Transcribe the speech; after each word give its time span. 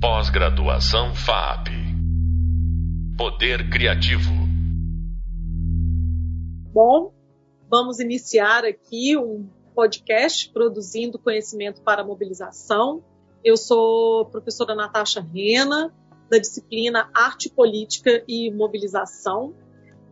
Pós-graduação 0.00 1.12
FAP. 1.12 1.70
Poder 3.16 3.68
Criativo. 3.68 4.30
Bom, 6.72 7.12
vamos 7.68 7.98
iniciar 7.98 8.64
aqui 8.64 9.16
um 9.16 9.50
podcast 9.74 10.52
produzindo 10.52 11.18
conhecimento 11.18 11.82
para 11.82 12.04
mobilização. 12.04 13.02
Eu 13.42 13.56
sou 13.56 14.26
professora 14.26 14.72
Natasha 14.76 15.20
Rena, 15.20 15.92
da 16.30 16.38
disciplina 16.38 17.10
Arte 17.12 17.50
Política 17.50 18.22
e 18.28 18.52
Mobilização. 18.52 19.52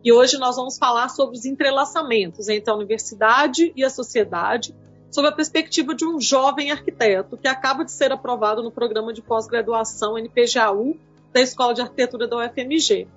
E 0.03 0.11
hoje 0.11 0.37
nós 0.37 0.57
vamos 0.57 0.77
falar 0.77 1.07
sobre 1.07 1.37
os 1.37 1.45
entrelaçamentos 1.45 2.49
entre 2.49 2.69
a 2.69 2.75
universidade 2.75 3.71
e 3.73 3.85
a 3.85 3.89
sociedade, 3.89 4.75
sob 5.17 5.27
a 5.27 5.31
perspectiva 5.31 5.95
de 5.95 6.05
um 6.05 6.21
jovem 6.21 6.69
arquiteto 6.69 7.37
que 7.37 7.47
acaba 7.47 7.83
de 7.83 7.91
ser 7.91 8.11
aprovado 8.11 8.61
no 8.61 8.71
programa 8.71 9.11
de 9.11 9.19
pós-graduação 9.19 10.15
NPJU 10.15 10.95
da 11.33 11.41
Escola 11.41 11.73
de 11.73 11.81
Arquitetura 11.81 12.27
da 12.27 12.37
UFMG. 12.37 13.07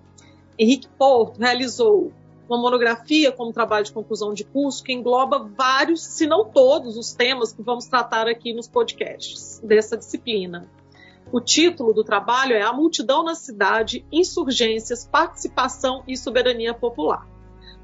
Henrique 0.59 0.89
Porto 0.97 1.37
realizou 1.39 2.11
uma 2.49 2.57
monografia 2.57 3.31
como 3.31 3.53
trabalho 3.53 3.85
de 3.85 3.93
conclusão 3.93 4.33
de 4.33 4.45
curso 4.45 4.83
que 4.83 4.95
engloba 4.95 5.47
vários, 5.55 6.03
se 6.03 6.27
não 6.27 6.43
todos, 6.43 6.97
os 6.97 7.13
temas 7.13 7.53
que 7.53 7.61
vamos 7.61 7.85
tratar 7.85 8.27
aqui 8.27 8.55
nos 8.55 8.67
podcasts 8.67 9.61
dessa 9.63 9.95
disciplina. 9.95 10.67
O 11.31 11.39
título 11.39 11.93
do 11.93 12.03
trabalho 12.03 12.55
é 12.55 12.63
A 12.63 12.73
Multidão 12.73 13.23
na 13.23 13.35
Cidade, 13.35 14.07
Insurgências, 14.11 15.07
Participação 15.07 16.03
e 16.09 16.17
Soberania 16.17 16.73
Popular. 16.73 17.29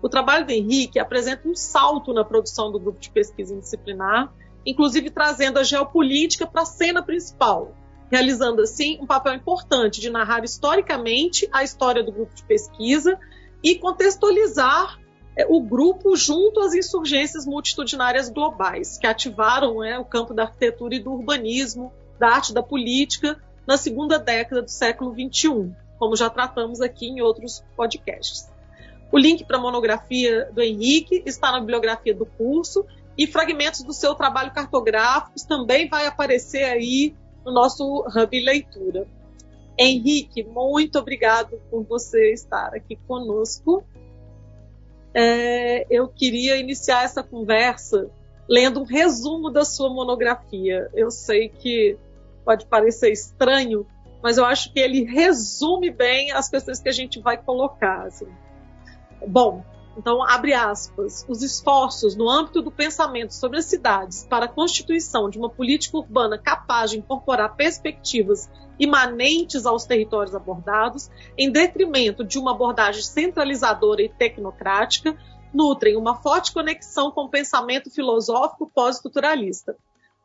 O 0.03 0.09
trabalho 0.09 0.47
do 0.47 0.53
Henrique 0.53 0.99
apresenta 0.99 1.49
um 1.49 1.55
salto 1.55 2.13
na 2.13 2.25
produção 2.25 2.71
do 2.71 2.79
grupo 2.79 3.01
de 3.01 3.11
pesquisa 3.11 3.55
indisciplinar, 3.55 4.33
inclusive 4.65 5.11
trazendo 5.11 5.59
a 5.59 5.63
geopolítica 5.63 6.47
para 6.47 6.63
a 6.63 6.67
cena 6.67 7.03
principal, 7.03 7.75
realizando 8.11 8.63
assim 8.63 8.99
um 9.01 9.07
papel 9.07 9.35
importante 9.35 10.01
de 10.01 10.11
narrar 10.11 10.45
historicamente 10.45 11.49
a 11.53 11.65
história 11.65 12.03
do 12.03 12.13
grupo 12.13 12.35
de 12.35 12.43
pesquisa 12.45 13.19
e 13.63 13.77
contextualizar 13.77 14.99
é, 15.37 15.47
o 15.49 15.61
grupo 15.61 16.17
junto 16.17 16.61
às 16.61 16.75
insurgências 16.75 17.45
multitudinárias 17.45 18.29
globais 18.29 18.97
que 18.99 19.07
ativaram 19.07 19.85
é, 19.85 19.99
o 19.99 20.05
campo 20.05 20.33
da 20.33 20.45
arquitetura 20.45 20.95
e 20.95 20.99
do 20.99 21.13
urbanismo 21.13 21.93
da 22.19 22.29
arte 22.29 22.55
da 22.55 22.63
política 22.63 23.39
na 23.67 23.77
segunda 23.77 24.19
década 24.19 24.63
do 24.63 24.71
século 24.71 25.13
XXI, 25.13 25.75
como 25.99 26.17
já 26.17 26.31
tratamos 26.31 26.81
aqui 26.81 27.07
em 27.07 27.21
outros 27.21 27.63
podcasts. 27.77 28.56
O 29.13 29.19
link 29.19 29.45
para 29.45 29.57
a 29.57 29.61
monografia 29.61 30.51
do 30.53 30.63
Henrique 30.63 31.23
está 31.25 31.53
na 31.53 31.61
bibliografia 31.61 32.15
do 32.15 32.27
curso 32.27 32.85
e 33.17 33.27
fragmentos 33.27 33.83
do 33.83 33.93
seu 33.93 34.15
trabalho 34.15 34.53
cartográfico 34.53 35.35
também 35.49 35.89
vai 35.89 36.07
aparecer 36.07 36.65
aí 36.65 37.15
no 37.45 37.53
nosso 37.53 38.05
Hub 38.07 38.41
Leitura. 38.41 39.07
Henrique, 39.79 40.43
muito 40.43 40.99
obrigado 40.99 41.61
por 41.71 41.85
você 41.85 42.33
estar 42.33 42.75
aqui 42.75 42.97
conosco. 43.07 43.85
É, 45.15 45.87
eu 45.91 46.09
queria 46.09 46.57
iniciar 46.57 47.05
essa 47.05 47.23
conversa 47.23 48.11
lendo 48.49 48.81
um 48.81 48.85
resumo 48.85 49.51
da 49.51 49.65
sua 49.65 49.89
monografia. 49.89 50.91
Eu 50.95 51.11
sei 51.11 51.49
que 51.49 51.97
pode 52.45 52.67
parecer 52.67 53.11
estranho, 53.13 53.87
mas 54.23 54.39
eu 54.39 54.45
acho 54.45 54.73
que 54.73 54.81
ele 54.81 55.05
resume 55.05 55.91
bem 55.91 56.33
as 56.33 56.49
questões 56.49 56.81
que 56.81 56.89
a 56.89 56.93
gente 56.93 57.21
vai 57.21 57.37
colocar. 57.37 58.07
Assim. 58.07 58.27
Bom, 59.25 59.65
então, 59.97 60.23
abre 60.23 60.53
aspas, 60.53 61.25
os 61.29 61.43
esforços 61.43 62.15
no 62.15 62.29
âmbito 62.29 62.61
do 62.61 62.71
pensamento 62.71 63.33
sobre 63.33 63.59
as 63.59 63.65
cidades 63.65 64.27
para 64.29 64.45
a 64.45 64.49
constituição 64.49 65.31
de 65.31 65.39
uma 65.39 65.49
política 65.49 65.97
urbana 65.97 66.37
capaz 66.37 66.91
de 66.91 66.99
incorporar 66.99 67.57
perspectivas 67.57 68.51
imanentes 68.79 69.65
aos 69.65 69.87
territórios 69.87 70.35
abordados, 70.35 71.11
em 71.39 71.51
detrimento 71.51 72.23
de 72.23 72.39
uma 72.39 72.51
abordagem 72.51 73.03
centralizadora 73.03 74.03
e 74.03 74.09
tecnocrática, 74.09 75.17
nutrem 75.55 75.97
uma 75.97 76.17
forte 76.17 76.53
conexão 76.53 77.11
com 77.11 77.23
o 77.23 77.31
pensamento 77.31 77.91
filosófico 77.91 78.71
pós-estruturalista 78.75 79.77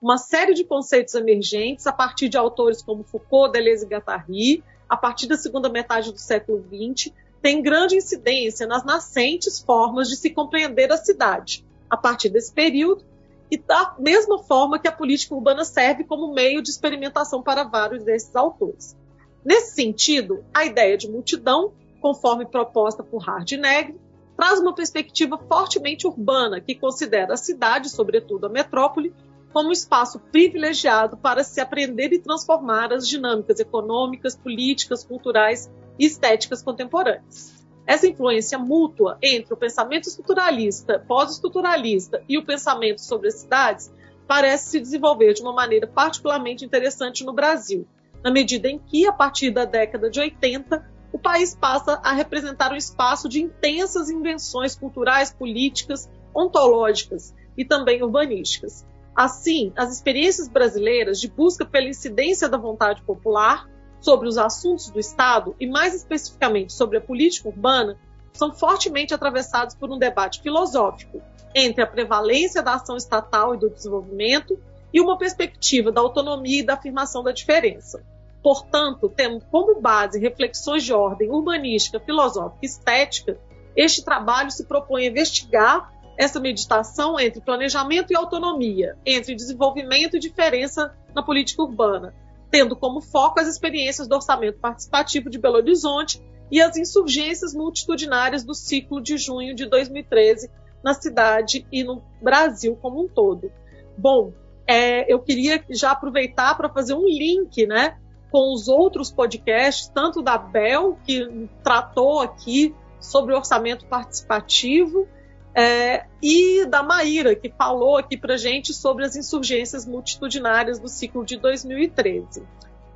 uma 0.01 0.17
série 0.17 0.55
de 0.55 0.63
conceitos 0.63 1.13
emergentes 1.13 1.85
a 1.85 1.93
partir 1.93 2.27
de 2.27 2.35
autores 2.35 2.81
como 2.81 3.03
Foucault, 3.03 3.51
Deleuze 3.51 3.85
e 3.85 3.87
Guattari, 3.87 4.63
a 4.89 4.97
partir 4.97 5.27
da 5.27 5.37
segunda 5.37 5.69
metade 5.69 6.11
do 6.11 6.17
século 6.17 6.65
XX, 6.65 7.13
tem 7.41 7.61
grande 7.61 7.95
incidência 7.95 8.67
nas 8.67 8.83
nascentes 8.83 9.59
formas 9.59 10.07
de 10.07 10.15
se 10.15 10.29
compreender 10.29 10.91
a 10.91 10.97
cidade, 10.97 11.65
a 11.89 11.97
partir 11.97 12.29
desse 12.29 12.53
período, 12.53 13.03
e 13.49 13.57
da 13.57 13.95
mesma 13.99 14.39
forma 14.43 14.79
que 14.79 14.87
a 14.87 14.91
política 14.91 15.35
urbana 15.35 15.65
serve 15.65 16.05
como 16.05 16.33
meio 16.33 16.61
de 16.61 16.69
experimentação 16.69 17.43
para 17.43 17.65
vários 17.65 18.03
desses 18.03 18.33
autores. 18.35 18.95
Nesse 19.43 19.75
sentido, 19.75 20.45
a 20.53 20.63
ideia 20.63 20.97
de 20.97 21.09
multidão, 21.09 21.73
conforme 21.99 22.45
proposta 22.45 23.03
por 23.03 23.21
Hardinegger, 23.21 23.95
traz 24.37 24.59
uma 24.59 24.73
perspectiva 24.73 25.37
fortemente 25.37 26.07
urbana 26.07 26.61
que 26.61 26.75
considera 26.75 27.33
a 27.33 27.37
cidade, 27.37 27.89
sobretudo 27.89 28.45
a 28.45 28.49
metrópole, 28.49 29.13
como 29.51 29.71
espaço 29.71 30.17
privilegiado 30.31 31.17
para 31.17 31.43
se 31.43 31.59
aprender 31.59 32.13
e 32.13 32.19
transformar 32.19 32.93
as 32.93 33.05
dinâmicas 33.05 33.59
econômicas, 33.59 34.35
políticas, 34.35 35.03
culturais 35.03 35.69
e 36.01 36.05
estéticas 36.07 36.63
contemporâneas. 36.63 37.63
Essa 37.85 38.07
influência 38.07 38.57
mútua 38.57 39.19
entre 39.21 39.53
o 39.53 39.57
pensamento 39.57 40.07
estruturalista, 40.07 40.97
pós-estruturalista 41.07 42.23
e 42.27 42.39
o 42.39 42.45
pensamento 42.45 43.01
sobre 43.01 43.27
as 43.27 43.35
cidades 43.35 43.93
parece 44.27 44.71
se 44.71 44.79
desenvolver 44.79 45.33
de 45.33 45.43
uma 45.43 45.53
maneira 45.53 45.85
particularmente 45.85 46.65
interessante 46.65 47.23
no 47.23 47.33
Brasil, 47.33 47.87
na 48.23 48.31
medida 48.31 48.67
em 48.67 48.79
que, 48.79 49.05
a 49.05 49.13
partir 49.13 49.51
da 49.51 49.63
década 49.63 50.09
de 50.09 50.19
80, 50.19 50.89
o 51.13 51.19
país 51.19 51.55
passa 51.55 51.99
a 52.03 52.13
representar 52.13 52.71
um 52.71 52.77
espaço 52.77 53.29
de 53.29 53.43
intensas 53.43 54.09
invenções 54.09 54.75
culturais, 54.75 55.31
políticas, 55.31 56.09
ontológicas 56.33 57.35
e 57.55 57.63
também 57.63 58.01
urbanísticas, 58.01 58.85
Assim, 59.15 59.73
as 59.75 59.91
experiências 59.91 60.47
brasileiras 60.47 61.19
de 61.19 61.29
busca 61.29 61.65
pela 61.65 61.87
incidência 61.87 62.47
da 62.47 62.57
vontade 62.57 63.01
popular 63.03 63.69
sobre 64.01 64.27
os 64.27 64.37
assuntos 64.37 64.89
do 64.89 64.99
Estado 64.99 65.55
e, 65.59 65.67
mais 65.67 65.93
especificamente, 65.95 66.73
sobre 66.73 66.97
a 66.97 67.01
política 67.01 67.47
urbana, 67.47 67.97
são 68.33 68.51
fortemente 68.51 69.13
atravessados 69.13 69.75
por 69.75 69.91
um 69.91 69.97
debate 69.97 70.41
filosófico 70.41 71.21
entre 71.53 71.83
a 71.83 71.87
prevalência 71.87 72.61
da 72.61 72.75
ação 72.75 72.97
estatal 72.97 73.53
e 73.53 73.57
do 73.57 73.69
desenvolvimento 73.69 74.57
e 74.93 74.99
uma 74.99 75.17
perspectiva 75.17 75.91
da 75.91 76.01
autonomia 76.01 76.61
e 76.61 76.65
da 76.65 76.73
afirmação 76.73 77.23
da 77.23 77.31
diferença. 77.31 78.03
Portanto, 78.41 79.11
tendo 79.15 79.39
como 79.51 79.79
base 79.79 80.19
reflexões 80.19 80.83
de 80.83 80.93
ordem 80.93 81.29
urbanística, 81.29 81.99
filosófica 81.99 82.59
e 82.63 82.65
estética, 82.65 83.39
este 83.75 84.03
trabalho 84.03 84.49
se 84.49 84.65
propõe 84.65 85.05
a 85.05 85.09
investigar 85.09 85.93
essa 86.17 86.39
meditação 86.39 87.19
entre 87.19 87.41
planejamento 87.41 88.11
e 88.11 88.15
autonomia, 88.15 88.97
entre 89.05 89.35
desenvolvimento 89.35 90.17
e 90.17 90.19
diferença 90.19 90.93
na 91.13 91.23
política 91.23 91.63
urbana, 91.63 92.13
tendo 92.51 92.75
como 92.75 93.01
foco 93.01 93.39
as 93.39 93.47
experiências 93.47 94.07
do 94.07 94.15
orçamento 94.15 94.59
participativo 94.59 95.29
de 95.29 95.39
Belo 95.39 95.55
Horizonte 95.55 96.21
e 96.51 96.61
as 96.61 96.75
insurgências 96.75 97.53
multitudinárias 97.53 98.43
do 98.43 98.53
ciclo 98.53 99.01
de 99.01 99.17
junho 99.17 99.55
de 99.55 99.65
2013 99.65 100.51
na 100.83 100.93
cidade 100.93 101.65
e 101.71 101.83
no 101.83 102.03
Brasil 102.21 102.75
como 102.75 103.03
um 103.03 103.07
todo. 103.07 103.49
Bom, 103.97 104.33
é, 104.67 105.11
eu 105.11 105.19
queria 105.19 105.63
já 105.69 105.91
aproveitar 105.91 106.55
para 106.55 106.69
fazer 106.69 106.93
um 106.93 107.07
link, 107.07 107.65
né, 107.65 107.97
com 108.29 108.53
os 108.53 108.67
outros 108.67 109.11
podcasts, 109.11 109.87
tanto 109.87 110.21
da 110.21 110.37
Bel, 110.37 110.97
que 111.05 111.49
tratou 111.63 112.19
aqui 112.19 112.75
sobre 112.99 113.33
o 113.33 113.37
orçamento 113.37 113.85
participativo, 113.85 115.07
é, 115.53 116.05
e 116.21 116.65
da 116.65 116.81
Maíra, 116.81 117.35
que 117.35 117.49
falou 117.49 117.97
aqui 117.97 118.17
para 118.17 118.37
gente 118.37 118.73
sobre 118.73 119.03
as 119.03 119.15
insurgências 119.15 119.85
multitudinárias 119.85 120.79
do 120.79 120.87
ciclo 120.87 121.25
de 121.25 121.37
2013. 121.37 122.43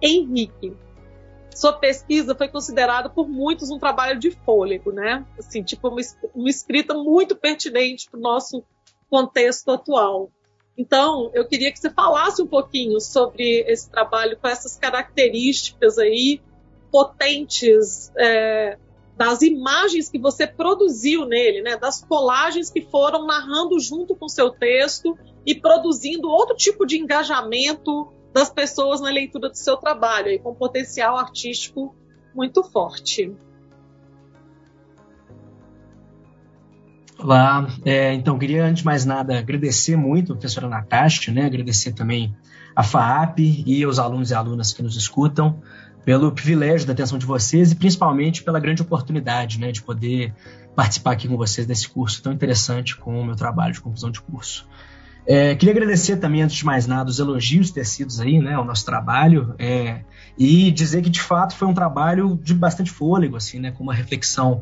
Henrique, 0.01 0.73
sua 1.53 1.73
pesquisa 1.73 2.35
foi 2.35 2.47
considerada 2.47 3.09
por 3.09 3.27
muitos 3.27 3.69
um 3.69 3.79
trabalho 3.79 4.19
de 4.19 4.31
fôlego, 4.31 4.91
né? 4.91 5.25
Assim, 5.37 5.63
tipo 5.63 5.87
uma, 5.87 6.01
uma 6.33 6.49
escrita 6.49 6.93
muito 6.93 7.35
pertinente 7.35 8.09
para 8.09 8.17
o 8.17 8.21
nosso 8.21 8.63
contexto 9.09 9.71
atual. 9.71 10.29
Então, 10.77 11.31
eu 11.33 11.47
queria 11.47 11.71
que 11.71 11.79
você 11.79 11.89
falasse 11.89 12.41
um 12.41 12.47
pouquinho 12.47 12.99
sobre 12.99 13.61
esse 13.67 13.89
trabalho 13.89 14.37
com 14.37 14.47
essas 14.47 14.75
características 14.75 15.97
aí 15.97 16.41
potentes 16.91 18.11
é, 18.17 18.77
das 19.17 19.41
imagens 19.41 20.09
que 20.09 20.19
você 20.19 20.45
produziu 20.45 21.25
nele, 21.25 21.61
né, 21.61 21.77
das 21.77 22.03
colagens 22.03 22.69
que 22.69 22.81
foram 22.81 23.25
narrando 23.25 23.79
junto 23.79 24.15
com 24.15 24.27
seu 24.27 24.49
texto 24.49 25.17
e 25.45 25.55
produzindo 25.55 26.29
outro 26.29 26.55
tipo 26.55 26.85
de 26.85 26.97
engajamento 26.97 28.11
das 28.33 28.49
pessoas 28.49 28.99
na 28.99 29.09
leitura 29.09 29.49
do 29.49 29.55
seu 29.55 29.77
trabalho, 29.77 30.27
aí, 30.27 30.39
com 30.39 30.53
potencial 30.53 31.17
artístico 31.17 31.95
muito 32.33 32.61
forte. 32.63 33.33
Olá, 37.17 37.65
é, 37.85 38.13
então 38.13 38.37
queria 38.37 38.65
antes 38.65 38.79
de 38.79 38.85
mais 38.85 39.05
nada 39.05 39.39
agradecer 39.39 39.95
muito 39.95 40.33
a 40.33 40.35
professora 40.35 40.67
Natasha, 40.67 41.31
né, 41.31 41.45
agradecer 41.45 41.93
também 41.93 42.35
a 42.75 42.83
FAAP 42.83 43.39
e 43.65 43.85
os 43.85 43.97
alunos 43.97 44.31
e 44.31 44.35
alunas 44.35 44.73
que 44.73 44.83
nos 44.83 44.97
escutam 44.97 45.61
pelo 46.05 46.31
privilégio 46.31 46.85
da 46.85 46.93
atenção 46.93 47.17
de 47.17 47.25
vocês 47.25 47.71
e 47.71 47.75
principalmente 47.75 48.43
pela 48.43 48.59
grande 48.59 48.83
oportunidade 48.83 49.59
né, 49.59 49.71
de 49.71 49.81
poder 49.81 50.31
participar 50.75 51.13
aqui 51.13 51.27
com 51.27 51.35
vocês 51.35 51.65
desse 51.65 51.89
curso 51.89 52.21
tão 52.21 52.31
interessante 52.31 52.95
com 52.95 53.19
o 53.19 53.25
meu 53.25 53.35
trabalho 53.35 53.73
de 53.73 53.81
conclusão 53.81 54.11
de 54.11 54.21
curso. 54.21 54.67
É, 55.27 55.55
queria 55.55 55.73
agradecer 55.73 56.17
também, 56.17 56.43
antes 56.43 56.55
de 56.57 56.63
mais 56.63 56.85
nada, 56.85 57.09
os 57.09 57.17
elogios 57.17 57.71
tecidos 57.71 58.21
aí, 58.21 58.39
né, 58.39 58.53
ao 58.53 58.63
nosso 58.63 58.85
trabalho, 58.85 59.55
é, 59.57 60.01
e 60.37 60.69
dizer 60.69 61.01
que 61.01 61.09
de 61.09 61.19
fato 61.19 61.55
foi 61.55 61.67
um 61.67 61.73
trabalho 61.73 62.39
de 62.43 62.53
bastante 62.53 62.91
fôlego, 62.91 63.35
assim, 63.35 63.59
né, 63.59 63.71
com 63.71 63.83
uma 63.83 63.93
reflexão 63.93 64.61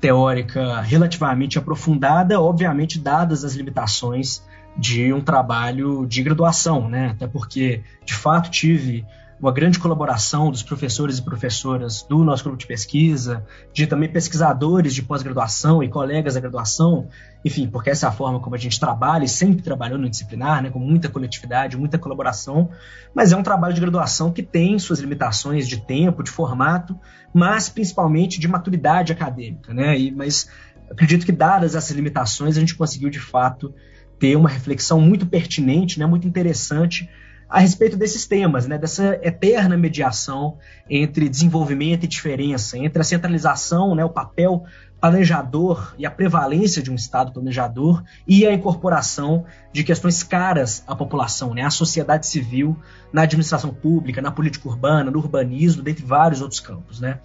teórica 0.00 0.80
relativamente 0.80 1.58
aprofundada, 1.58 2.40
obviamente 2.40 2.98
dadas 2.98 3.44
as 3.44 3.54
limitações 3.54 4.42
de 4.78 5.12
um 5.12 5.20
trabalho 5.20 6.06
de 6.06 6.22
graduação, 6.22 6.88
né, 6.88 7.08
até 7.08 7.26
porque 7.26 7.82
de 8.06 8.14
fato 8.14 8.50
tive 8.50 9.04
uma 9.40 9.52
grande 9.52 9.78
colaboração 9.78 10.50
dos 10.50 10.62
professores 10.62 11.18
e 11.18 11.22
professoras 11.22 12.02
do 12.02 12.24
nosso 12.24 12.42
grupo 12.42 12.58
de 12.58 12.66
pesquisa, 12.66 13.44
de 13.72 13.86
também 13.86 14.10
pesquisadores 14.10 14.92
de 14.94 15.02
pós-graduação 15.02 15.82
e 15.82 15.88
colegas 15.88 16.34
da 16.34 16.40
graduação, 16.40 17.08
enfim, 17.44 17.68
porque 17.68 17.90
essa 17.90 18.06
é 18.06 18.08
a 18.08 18.12
forma 18.12 18.40
como 18.40 18.56
a 18.56 18.58
gente 18.58 18.80
trabalha 18.80 19.24
e 19.24 19.28
sempre 19.28 19.62
trabalhou 19.62 19.96
no 19.96 20.10
disciplinar, 20.10 20.62
né, 20.62 20.70
com 20.70 20.80
muita 20.80 21.08
coletividade, 21.08 21.76
muita 21.76 21.98
colaboração, 21.98 22.70
mas 23.14 23.32
é 23.32 23.36
um 23.36 23.42
trabalho 23.42 23.74
de 23.74 23.80
graduação 23.80 24.32
que 24.32 24.42
tem 24.42 24.76
suas 24.78 24.98
limitações 24.98 25.68
de 25.68 25.80
tempo, 25.80 26.22
de 26.22 26.30
formato, 26.30 26.98
mas 27.32 27.68
principalmente 27.68 28.40
de 28.40 28.48
maturidade 28.48 29.12
acadêmica, 29.12 29.72
né, 29.72 29.96
e, 29.96 30.10
mas 30.10 30.50
acredito 30.90 31.24
que 31.24 31.32
dadas 31.32 31.76
essas 31.76 31.94
limitações 31.94 32.56
a 32.56 32.60
gente 32.60 32.74
conseguiu 32.74 33.08
de 33.08 33.20
fato 33.20 33.72
ter 34.18 34.34
uma 34.34 34.48
reflexão 34.48 35.00
muito 35.00 35.26
pertinente, 35.26 35.96
né, 35.96 36.06
muito 36.06 36.26
interessante 36.26 37.08
a 37.48 37.60
respeito 37.60 37.96
desses 37.96 38.26
temas, 38.26 38.66
né, 38.66 38.76
dessa 38.76 39.18
eterna 39.22 39.76
mediação 39.76 40.58
entre 40.88 41.28
desenvolvimento 41.28 42.04
e 42.04 42.06
diferença, 42.06 42.76
entre 42.76 43.00
a 43.00 43.04
centralização, 43.04 43.94
né, 43.94 44.04
o 44.04 44.10
papel 44.10 44.64
planejador 45.00 45.94
e 45.96 46.04
a 46.04 46.10
prevalência 46.10 46.82
de 46.82 46.90
um 46.90 46.94
Estado 46.94 47.32
planejador 47.32 48.02
e 48.26 48.46
a 48.46 48.52
incorporação 48.52 49.46
de 49.72 49.84
questões 49.84 50.22
caras 50.22 50.82
à 50.86 50.94
população, 50.94 51.54
né, 51.54 51.62
à 51.62 51.70
sociedade 51.70 52.26
civil, 52.26 52.76
na 53.12 53.22
administração 53.22 53.72
pública, 53.72 54.20
na 54.20 54.30
política 54.30 54.68
urbana, 54.68 55.10
no 55.10 55.18
urbanismo, 55.18 55.82
dentre 55.82 56.04
vários 56.04 56.42
outros 56.42 56.60
campos. 56.60 57.00
Né. 57.00 57.18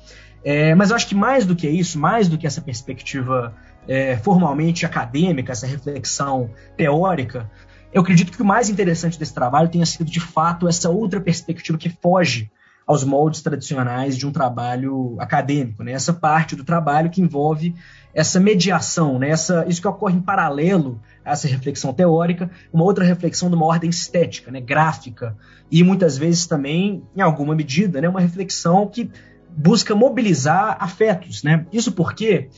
É, 0.44 0.76
mas 0.76 0.92
eu 0.92 0.96
acho 0.96 1.08
que 1.08 1.16
mais 1.16 1.46
do 1.46 1.56
que 1.56 1.68
isso, 1.68 2.00
mais 2.00 2.30
do 2.30 2.38
que 2.38 2.46
essa 2.46 2.62
perspectiva 2.62 3.54
é, 3.88 4.18
formalmente 4.18 4.86
acadêmica, 4.86 5.52
essa 5.52 5.68
reflexão 5.68 6.50
teórica, 6.78 7.50
eu 7.94 8.02
acredito 8.02 8.32
que 8.32 8.42
o 8.42 8.46
mais 8.46 8.70
interessante 8.70 9.20
desse 9.20 9.34
trabalho 9.34 9.70
tenha 9.70 9.86
sido, 9.86 10.10
de 10.10 10.20
fato, 10.20 10.68
essa 10.68 10.90
outra 10.90 11.22
perspectiva 11.22 11.78
que 11.78 11.90
foge 11.90 12.52
aos 12.86 13.04
moldes 13.04 13.42
tradicionais 13.42 14.18
de 14.18 14.28
um 14.28 14.32
trabalho 14.32 15.16
acadêmico, 15.20 15.84
né? 15.84 15.94
essa 15.94 16.12
parte 16.12 16.56
do 16.56 16.64
trabalho 16.64 17.10
que 17.10 17.22
envolve 17.22 17.74
essa 18.14 18.40
mediação, 18.40 19.18
né? 19.18 19.30
essa, 19.30 19.66
isso 19.68 19.82
que 19.82 19.88
ocorre 19.88 20.18
em 20.18 20.22
paralelo 20.22 21.00
a 21.24 21.32
essa 21.32 21.48
reflexão 21.48 21.94
teórica, 21.94 22.50
uma 22.74 22.84
outra 22.84 23.06
reflexão 23.06 23.50
de 23.50 23.56
uma 23.56 23.66
ordem 23.66 23.90
estética, 23.90 24.52
né? 24.52 24.60
gráfica, 24.60 25.38
e 25.72 25.84
muitas 25.84 26.18
vezes 26.18 26.46
também, 26.46 27.04
em 27.16 27.22
alguma 27.22 27.56
medida, 27.56 28.02
né? 28.02 28.10
uma 28.10 28.20
reflexão 28.20 28.88
que 28.88 29.10
busca 29.56 29.96
mobilizar 29.96 30.78
afetos. 30.80 31.42
Né? 31.42 31.66
Isso 31.72 31.94
porque 31.94 32.50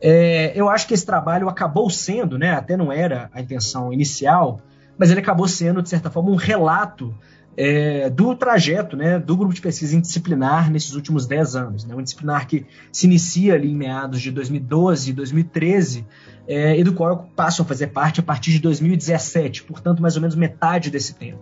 é, 0.00 0.52
eu 0.54 0.70
acho 0.70 0.86
que 0.86 0.94
esse 0.94 1.04
trabalho 1.04 1.48
acabou 1.48 1.90
sendo, 1.90 2.38
né? 2.38 2.52
até 2.52 2.76
não 2.76 2.90
era 2.90 3.28
a 3.34 3.42
intenção 3.42 3.92
inicial, 3.92 4.62
mas 4.98 5.10
ele 5.10 5.20
acabou 5.20 5.46
sendo, 5.46 5.82
de 5.82 5.88
certa 5.88 6.10
forma, 6.10 6.30
um 6.30 6.36
relato 6.36 7.14
é, 7.56 8.10
do 8.10 8.34
trajeto 8.34 8.96
né, 8.96 9.18
do 9.18 9.36
grupo 9.36 9.54
de 9.54 9.60
pesquisa 9.60 9.94
interdisciplinar 9.94 10.70
nesses 10.70 10.94
últimos 10.94 11.26
10 11.26 11.56
anos. 11.56 11.84
Né, 11.84 11.94
um 11.94 12.02
disciplinar 12.02 12.46
que 12.46 12.66
se 12.92 13.06
inicia 13.06 13.54
ali 13.54 13.70
em 13.70 13.76
meados 13.76 14.20
de 14.20 14.30
2012 14.30 15.10
e 15.10 15.12
2013 15.12 16.06
é, 16.46 16.78
e 16.78 16.84
do 16.84 16.92
qual 16.92 17.10
eu 17.10 17.16
passo 17.34 17.62
a 17.62 17.64
fazer 17.64 17.88
parte 17.88 18.20
a 18.20 18.22
partir 18.22 18.52
de 18.52 18.60
2017, 18.60 19.64
portanto, 19.64 20.02
mais 20.02 20.16
ou 20.16 20.22
menos 20.22 20.36
metade 20.36 20.90
desse 20.90 21.14
tempo. 21.14 21.40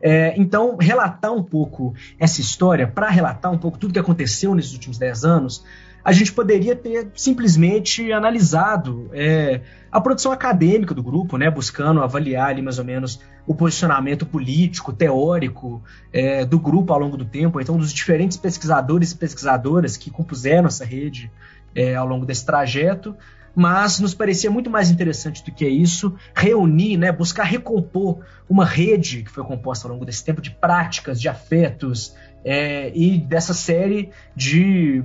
É, 0.00 0.34
então, 0.36 0.76
relatar 0.76 1.32
um 1.32 1.42
pouco 1.42 1.94
essa 2.18 2.40
história, 2.40 2.86
para 2.86 3.08
relatar 3.08 3.50
um 3.50 3.58
pouco 3.58 3.78
tudo 3.78 3.92
que 3.92 3.98
aconteceu 3.98 4.54
nesses 4.54 4.74
últimos 4.74 4.98
10 4.98 5.24
anos, 5.24 5.64
a 6.04 6.12
gente 6.12 6.32
poderia 6.32 6.76
ter 6.76 7.08
simplesmente 7.14 8.12
analisado 8.12 9.08
é, 9.14 9.62
a 9.90 9.98
produção 10.00 10.30
acadêmica 10.30 10.92
do 10.92 11.02
grupo, 11.02 11.38
né, 11.38 11.50
buscando 11.50 12.02
avaliar 12.02 12.50
ali 12.50 12.60
mais 12.60 12.78
ou 12.78 12.84
menos 12.84 13.20
o 13.46 13.54
posicionamento 13.54 14.26
político, 14.26 14.92
teórico 14.92 15.82
é, 16.12 16.44
do 16.44 16.58
grupo 16.58 16.92
ao 16.92 16.98
longo 16.98 17.16
do 17.16 17.24
tempo, 17.24 17.58
então 17.58 17.78
dos 17.78 17.92
diferentes 17.92 18.36
pesquisadores 18.36 19.12
e 19.12 19.16
pesquisadoras 19.16 19.96
que 19.96 20.10
compuseram 20.10 20.66
essa 20.66 20.84
rede 20.84 21.30
é, 21.74 21.94
ao 21.94 22.06
longo 22.06 22.26
desse 22.26 22.44
trajeto, 22.44 23.16
mas 23.54 23.98
nos 24.00 24.12
parecia 24.14 24.50
muito 24.50 24.68
mais 24.68 24.90
interessante 24.90 25.42
do 25.42 25.52
que 25.52 25.66
isso 25.66 26.14
reunir, 26.34 26.98
né, 26.98 27.12
buscar 27.12 27.44
recompor 27.44 28.18
uma 28.48 28.64
rede 28.64 29.22
que 29.22 29.30
foi 29.30 29.44
composta 29.44 29.86
ao 29.86 29.92
longo 29.94 30.04
desse 30.04 30.24
tempo 30.24 30.42
de 30.42 30.50
práticas, 30.50 31.20
de 31.20 31.28
afetos 31.28 32.14
é, 32.44 32.92
e 32.94 33.16
dessa 33.18 33.54
série 33.54 34.10
de 34.36 35.02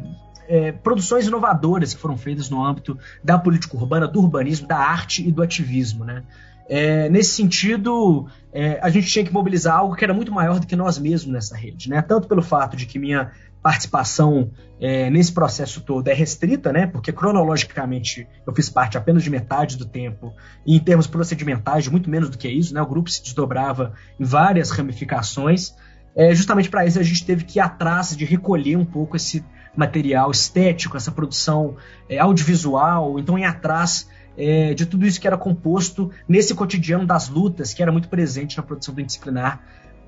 é, 0.49 0.71
produções 0.71 1.27
inovadoras 1.27 1.93
que 1.93 2.01
foram 2.01 2.17
feitas 2.17 2.49
no 2.49 2.65
âmbito 2.65 2.97
da 3.23 3.37
política 3.37 3.77
urbana, 3.77 4.07
do 4.07 4.19
urbanismo, 4.19 4.67
da 4.67 4.79
arte 4.79 5.25
e 5.25 5.31
do 5.31 5.43
ativismo. 5.43 6.03
Né? 6.03 6.23
É, 6.67 7.07
nesse 7.07 7.35
sentido, 7.35 8.27
é, 8.51 8.79
a 8.81 8.89
gente 8.89 9.07
tinha 9.07 9.23
que 9.23 9.31
mobilizar 9.31 9.77
algo 9.77 9.95
que 9.95 10.03
era 10.03 10.13
muito 10.13 10.31
maior 10.31 10.59
do 10.59 10.65
que 10.65 10.75
nós 10.75 10.97
mesmos 10.97 11.31
nessa 11.31 11.55
rede. 11.55 11.87
Né? 11.87 12.01
Tanto 12.01 12.27
pelo 12.27 12.41
fato 12.41 12.75
de 12.75 12.87
que 12.87 12.97
minha 12.97 13.31
participação 13.61 14.49
é, 14.79 15.09
nesse 15.11 15.31
processo 15.31 15.81
todo 15.81 16.07
é 16.07 16.13
restrita, 16.13 16.73
né? 16.73 16.87
porque 16.87 17.11
cronologicamente 17.11 18.27
eu 18.47 18.53
fiz 18.53 18.69
parte 18.71 18.97
apenas 18.97 19.21
de 19.21 19.29
metade 19.29 19.77
do 19.77 19.85
tempo, 19.85 20.33
e 20.65 20.75
em 20.75 20.79
termos 20.79 21.05
procedimentais, 21.05 21.83
de 21.83 21.91
muito 21.91 22.09
menos 22.09 22.27
do 22.27 22.39
que 22.39 22.49
isso. 22.49 22.73
Né? 22.73 22.81
O 22.81 22.87
grupo 22.87 23.07
se 23.07 23.21
desdobrava 23.21 23.93
em 24.19 24.23
várias 24.23 24.71
ramificações. 24.71 25.75
É, 26.15 26.33
justamente 26.33 26.71
para 26.71 26.87
isso 26.87 26.97
a 26.97 27.03
gente 27.03 27.23
teve 27.23 27.43
que 27.43 27.59
ir 27.59 27.61
atrás 27.61 28.17
de 28.17 28.25
recolher 28.25 28.75
um 28.77 28.85
pouco 28.85 29.15
esse 29.15 29.45
material 29.75 30.31
estético, 30.31 30.97
essa 30.97 31.11
produção 31.11 31.75
é, 32.07 32.19
audiovisual, 32.19 33.19
então 33.19 33.37
ir 33.37 33.45
atrás 33.45 34.09
é, 34.37 34.73
de 34.73 34.85
tudo 34.85 35.05
isso 35.05 35.19
que 35.19 35.27
era 35.27 35.37
composto 35.37 36.11
nesse 36.27 36.55
cotidiano 36.55 37.05
das 37.05 37.29
lutas, 37.29 37.73
que 37.73 37.81
era 37.81 37.91
muito 37.91 38.07
presente 38.07 38.57
na 38.57 38.63
produção 38.63 38.93
do 38.93 39.01
indisciplinar 39.01 39.61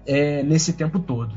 é, 0.05 0.41
nesse 0.43 0.73
tempo 0.73 0.99
todo. 0.99 1.35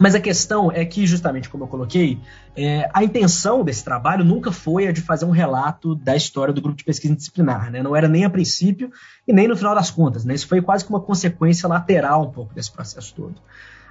Mas 0.00 0.14
a 0.14 0.20
questão 0.20 0.72
é 0.72 0.82
que, 0.82 1.06
justamente 1.06 1.50
como 1.50 1.64
eu 1.64 1.68
coloquei, 1.68 2.18
é, 2.56 2.88
a 2.90 3.04
intenção 3.04 3.62
desse 3.62 3.84
trabalho 3.84 4.24
nunca 4.24 4.50
foi 4.50 4.86
a 4.86 4.92
de 4.92 5.02
fazer 5.02 5.26
um 5.26 5.30
relato 5.30 5.94
da 5.94 6.16
história 6.16 6.54
do 6.54 6.62
grupo 6.62 6.78
de 6.78 6.84
pesquisa 6.84 7.14
disciplinar. 7.14 7.70
Né? 7.70 7.82
Não 7.82 7.94
era 7.94 8.08
nem 8.08 8.24
a 8.24 8.30
princípio 8.30 8.90
e 9.28 9.32
nem 9.32 9.46
no 9.46 9.54
final 9.54 9.74
das 9.74 9.90
contas. 9.90 10.24
Né? 10.24 10.32
Isso 10.32 10.48
foi 10.48 10.62
quase 10.62 10.86
que 10.86 10.90
uma 10.90 11.02
consequência 11.02 11.68
lateral 11.68 12.22
um 12.22 12.30
pouco 12.30 12.54
desse 12.54 12.72
processo 12.72 13.14
todo. 13.14 13.34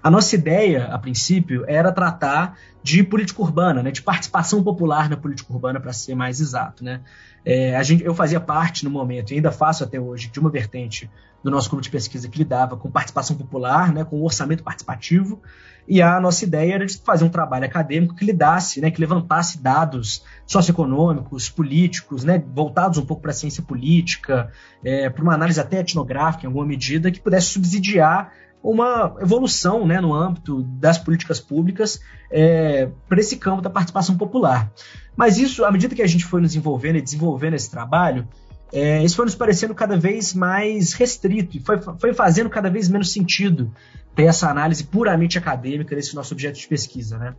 A 0.02 0.10
nossa 0.10 0.36
ideia, 0.36 0.86
a 0.86 0.98
princípio, 0.98 1.66
era 1.68 1.92
tratar 1.92 2.58
de 2.82 3.04
política 3.04 3.42
urbana, 3.42 3.84
né, 3.84 3.92
de 3.92 4.02
participação 4.02 4.64
popular 4.64 5.10
na 5.10 5.18
política 5.18 5.52
urbana, 5.52 5.80
para 5.80 5.92
ser 5.92 6.16
mais 6.16 6.40
exato. 6.40 6.84
Né? 6.84 7.02
É, 7.46 7.76
a 7.76 7.84
gente, 7.84 8.04
eu 8.04 8.16
fazia 8.16 8.40
parte 8.40 8.86
no 8.86 8.90
momento, 8.90 9.32
e 9.32 9.36
ainda 9.36 9.52
faço 9.52 9.84
até 9.84 10.00
hoje, 10.00 10.30
de 10.30 10.40
uma 10.40 10.50
vertente 10.50 11.10
do 11.44 11.50
nosso 11.50 11.70
grupo 11.70 11.84
de 11.84 11.90
pesquisa 11.90 12.28
que 12.28 12.38
lidava 12.38 12.76
com 12.76 12.92
participação 12.92 13.36
popular, 13.36 13.94
né, 13.94 14.04
com 14.04 14.22
orçamento 14.22 14.64
participativo, 14.64 15.42
e 15.88 16.02
a 16.02 16.20
nossa 16.20 16.44
ideia 16.44 16.76
era 16.76 16.86
de 16.86 16.98
fazer 16.98 17.24
um 17.24 17.30
trabalho 17.30 17.66
acadêmico 17.66 18.14
que 18.14 18.26
lidasse, 18.26 18.80
né, 18.82 18.92
que 18.92 19.00
levantasse 19.00 19.62
dados 19.62 20.24
socioeconômicos, 20.46 21.50
políticos, 21.50 22.24
né, 22.24 22.44
voltados 22.54 22.98
um 22.98 23.06
pouco 23.06 23.22
para 23.22 23.32
a 23.32 23.34
ciência 23.34 23.64
política, 23.64 24.52
é, 24.84 25.10
para 25.10 25.24
uma 25.24 25.34
análise 25.34 25.60
até 25.60 25.80
etnográfica, 25.80 26.46
em 26.46 26.48
alguma 26.48 26.66
medida, 26.66 27.10
que 27.10 27.20
pudesse 27.20 27.48
subsidiar 27.48 28.32
uma 28.62 29.16
evolução 29.22 29.86
né, 29.86 30.02
no 30.02 30.14
âmbito 30.14 30.64
das 30.64 30.98
políticas 30.98 31.40
públicas 31.40 32.00
é, 32.30 32.90
para 33.08 33.20
esse 33.20 33.38
campo 33.38 33.62
da 33.62 33.70
participação 33.70 34.18
popular. 34.18 34.72
Mas 35.16 35.38
isso, 35.38 35.64
à 35.64 35.72
medida 35.72 35.96
que 35.96 36.02
a 36.02 36.08
gente 36.08 36.26
foi 36.26 36.42
nos 36.42 36.56
envolvendo 36.56 36.98
e 36.98 37.02
desenvolvendo 37.02 37.54
esse 37.54 37.72
trabalho, 37.72 38.28
é, 38.72 39.04
isso 39.04 39.16
foi 39.16 39.26
nos 39.26 39.36
parecendo 39.36 39.74
cada 39.74 39.98
vez 39.98 40.34
mais 40.34 40.94
restrito 40.94 41.58
e 41.58 41.60
foi, 41.60 41.80
foi 41.82 42.14
fazendo 42.14 42.50
cada 42.50 42.70
vez 42.70 42.88
menos 42.88 43.12
sentido 43.12 43.74
ter 44.16 44.24
essa 44.24 44.50
análise 44.50 44.84
puramente 44.84 45.38
acadêmica 45.38 45.96
desse 45.96 46.16
nosso 46.16 46.34
objeto 46.34 46.60
de 46.60 46.68
pesquisa. 46.68 47.18
Né? 47.18 47.34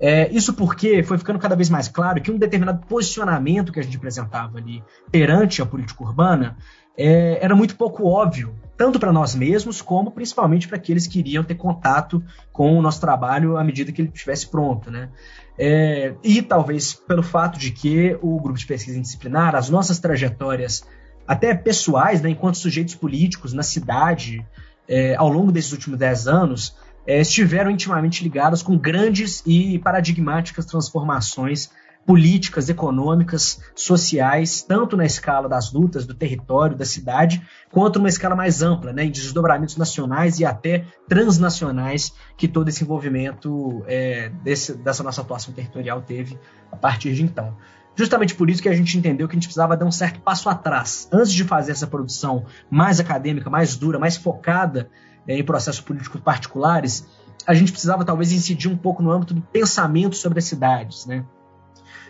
É, 0.00 0.28
isso 0.32 0.54
porque 0.54 1.02
foi 1.02 1.16
ficando 1.16 1.38
cada 1.38 1.54
vez 1.54 1.70
mais 1.70 1.88
claro 1.88 2.20
que 2.20 2.30
um 2.30 2.38
determinado 2.38 2.84
posicionamento 2.86 3.72
que 3.72 3.78
a 3.78 3.82
gente 3.82 3.96
apresentava 3.96 4.58
ali 4.58 4.82
perante 5.10 5.62
a 5.62 5.66
política 5.66 6.02
urbana 6.02 6.56
é, 6.96 7.38
era 7.42 7.54
muito 7.54 7.76
pouco 7.76 8.06
óbvio 8.06 8.54
tanto 8.82 8.98
para 8.98 9.12
nós 9.12 9.32
mesmos, 9.32 9.80
como 9.80 10.10
principalmente 10.10 10.66
para 10.66 10.76
aqueles 10.76 11.06
que 11.06 11.20
iriam 11.20 11.44
ter 11.44 11.54
contato 11.54 12.20
com 12.52 12.76
o 12.76 12.82
nosso 12.82 13.00
trabalho 13.00 13.56
à 13.56 13.62
medida 13.62 13.92
que 13.92 14.02
ele 14.02 14.10
estivesse 14.12 14.48
pronto. 14.48 14.90
Né? 14.90 15.08
É, 15.56 16.14
e 16.24 16.42
talvez 16.42 16.92
pelo 16.92 17.22
fato 17.22 17.60
de 17.60 17.70
que 17.70 18.18
o 18.20 18.40
grupo 18.40 18.58
de 18.58 18.66
pesquisa 18.66 18.98
indisciplinar, 18.98 19.54
as 19.54 19.70
nossas 19.70 20.00
trajetórias, 20.00 20.84
até 21.28 21.54
pessoais, 21.54 22.20
né, 22.20 22.30
enquanto 22.30 22.58
sujeitos 22.58 22.96
políticos 22.96 23.52
na 23.52 23.62
cidade, 23.62 24.44
é, 24.88 25.14
ao 25.14 25.28
longo 25.28 25.52
desses 25.52 25.70
últimos 25.70 25.96
dez 25.96 26.26
anos, 26.26 26.76
é, 27.06 27.20
estiveram 27.20 27.70
intimamente 27.70 28.22
ligadas 28.22 28.62
com 28.62 28.78
grandes 28.78 29.42
e 29.46 29.78
paradigmáticas 29.78 30.66
transformações 30.66 31.70
políticas, 32.06 32.68
econômicas, 32.68 33.60
sociais, 33.74 34.62
tanto 34.62 34.96
na 34.96 35.04
escala 35.04 35.48
das 35.48 35.72
lutas 35.72 36.04
do 36.06 36.14
território, 36.14 36.76
da 36.76 36.84
cidade, 36.84 37.40
quanto 37.70 37.98
numa 37.98 38.08
escala 38.08 38.34
mais 38.34 38.62
ampla, 38.62 38.92
né, 38.92 39.04
em 39.04 39.10
desdobramentos 39.10 39.76
nacionais 39.76 40.38
e 40.40 40.44
até 40.44 40.84
transnacionais 41.08 42.12
que 42.36 42.48
todo 42.48 42.68
esse 42.68 42.82
envolvimento 42.82 43.84
é, 43.86 44.30
desse, 44.42 44.74
dessa 44.74 45.02
nossa 45.02 45.20
atuação 45.20 45.54
territorial 45.54 46.02
teve 46.02 46.38
a 46.70 46.76
partir 46.76 47.14
de 47.14 47.22
então. 47.22 47.56
Justamente 47.94 48.34
por 48.34 48.48
isso 48.48 48.62
que 48.62 48.68
a 48.68 48.74
gente 48.74 48.96
entendeu 48.96 49.28
que 49.28 49.34
a 49.34 49.36
gente 49.36 49.46
precisava 49.46 49.76
dar 49.76 49.84
um 49.84 49.92
certo 49.92 50.20
passo 50.20 50.48
atrás. 50.48 51.08
Antes 51.12 51.32
de 51.32 51.44
fazer 51.44 51.72
essa 51.72 51.86
produção 51.86 52.44
mais 52.70 52.98
acadêmica, 52.98 53.50
mais 53.50 53.76
dura, 53.76 53.98
mais 53.98 54.16
focada 54.16 54.88
é, 55.26 55.38
em 55.38 55.44
processos 55.44 55.80
políticos 55.80 56.20
particulares, 56.20 57.06
a 57.46 57.54
gente 57.54 57.72
precisava 57.72 58.04
talvez 58.04 58.32
incidir 58.32 58.70
um 58.70 58.76
pouco 58.76 59.02
no 59.02 59.10
âmbito 59.10 59.34
do 59.34 59.42
pensamento 59.42 60.16
sobre 60.16 60.38
as 60.38 60.44
cidades, 60.44 61.06
né? 61.06 61.24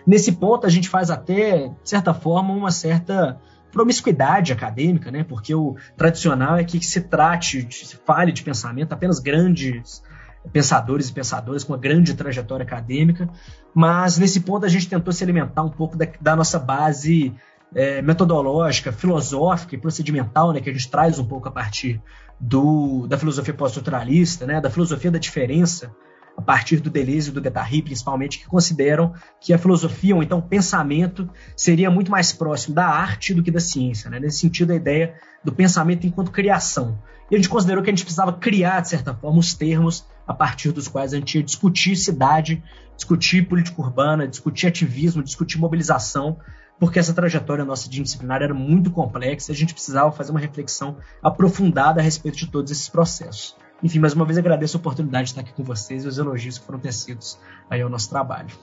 Nesse 0.06 0.32
ponto, 0.32 0.66
a 0.66 0.70
gente 0.70 0.88
faz 0.88 1.10
até, 1.10 1.68
de 1.68 1.88
certa 1.88 2.12
forma, 2.12 2.52
uma 2.52 2.70
certa 2.70 3.40
promiscuidade 3.70 4.52
acadêmica, 4.52 5.10
né? 5.10 5.24
Porque 5.24 5.54
o 5.54 5.76
tradicional 5.96 6.56
é 6.56 6.64
que 6.64 6.84
se 6.84 7.00
trate, 7.02 7.66
se 7.70 7.96
fale 8.04 8.32
de 8.32 8.42
pensamento 8.42 8.92
apenas 8.92 9.18
grandes 9.18 10.02
pensadores 10.50 11.08
e 11.08 11.12
pensadoras 11.12 11.62
com 11.62 11.72
uma 11.72 11.78
grande 11.78 12.14
trajetória 12.14 12.64
acadêmica, 12.64 13.28
mas 13.74 14.18
nesse 14.18 14.40
ponto 14.40 14.66
a 14.66 14.68
gente 14.68 14.88
tentou 14.88 15.12
se 15.12 15.22
alimentar 15.22 15.62
um 15.62 15.70
pouco 15.70 15.96
da, 15.96 16.06
da 16.20 16.34
nossa 16.34 16.58
base 16.58 17.34
é, 17.74 18.02
metodológica, 18.02 18.92
filosófica 18.92 19.74
e 19.74 19.78
procedimental, 19.78 20.52
né, 20.52 20.60
que 20.60 20.68
a 20.68 20.72
gente 20.72 20.90
traz 20.90 21.18
um 21.18 21.24
pouco 21.24 21.48
a 21.48 21.50
partir 21.50 22.00
do, 22.38 23.06
da 23.06 23.16
filosofia 23.16 23.54
pós-estruturalista, 23.54 24.46
né, 24.46 24.60
da 24.60 24.70
filosofia 24.70 25.10
da 25.10 25.18
diferença, 25.18 25.94
a 26.36 26.40
partir 26.40 26.80
do 26.80 26.90
Deleuze 26.90 27.28
e 27.28 27.32
do 27.32 27.40
Guattari, 27.40 27.82
principalmente, 27.82 28.38
que 28.38 28.46
consideram 28.46 29.12
que 29.40 29.52
a 29.52 29.58
filosofia, 29.58 30.16
ou 30.16 30.22
então 30.22 30.38
o 30.38 30.42
pensamento, 30.42 31.28
seria 31.54 31.90
muito 31.90 32.10
mais 32.10 32.32
próximo 32.32 32.74
da 32.74 32.86
arte 32.86 33.34
do 33.34 33.42
que 33.42 33.50
da 33.50 33.60
ciência. 33.60 34.08
Né? 34.08 34.18
Nesse 34.18 34.38
sentido, 34.38 34.72
a 34.72 34.76
ideia 34.76 35.14
do 35.44 35.52
pensamento 35.52 36.06
enquanto 36.06 36.30
criação. 36.30 36.98
E 37.30 37.34
a 37.34 37.38
gente 37.38 37.48
considerou 37.48 37.82
que 37.82 37.90
a 37.90 37.92
gente 37.92 38.04
precisava 38.04 38.32
criar, 38.32 38.80
de 38.80 38.88
certa 38.88 39.14
forma, 39.14 39.38
os 39.38 39.54
termos 39.54 40.06
a 40.26 40.34
partir 40.34 40.72
dos 40.72 40.88
quais 40.88 41.12
a 41.12 41.16
gente 41.16 41.36
ia 41.36 41.42
discutir 41.42 41.96
cidade, 41.96 42.62
discutir 42.96 43.48
política 43.48 43.80
urbana, 43.80 44.26
discutir 44.26 44.66
ativismo, 44.66 45.22
discutir 45.22 45.58
mobilização, 45.58 46.38
porque 46.78 46.98
essa 46.98 47.14
trajetória 47.14 47.64
nossa 47.64 47.88
de 47.88 48.02
disciplinar 48.02 48.42
era 48.42 48.54
muito 48.54 48.90
complexa 48.90 49.50
e 49.50 49.54
a 49.54 49.56
gente 49.56 49.74
precisava 49.74 50.10
fazer 50.10 50.30
uma 50.30 50.40
reflexão 50.40 50.96
aprofundada 51.22 52.00
a 52.00 52.02
respeito 52.02 52.38
de 52.38 52.46
todos 52.46 52.70
esses 52.70 52.88
processos. 52.88 53.56
Enfim, 53.82 53.98
mais 53.98 54.14
uma 54.14 54.24
vez 54.24 54.38
agradeço 54.38 54.76
a 54.76 54.80
oportunidade 54.80 55.24
de 55.24 55.30
estar 55.30 55.40
aqui 55.40 55.52
com 55.52 55.64
vocês 55.64 56.04
e 56.04 56.08
os 56.08 56.18
elogios 56.18 56.58
que 56.58 56.64
foram 56.64 56.78
tecidos 56.78 57.38
aí 57.68 57.82
ao 57.82 57.88
nosso 57.88 58.08
trabalho. 58.08 58.54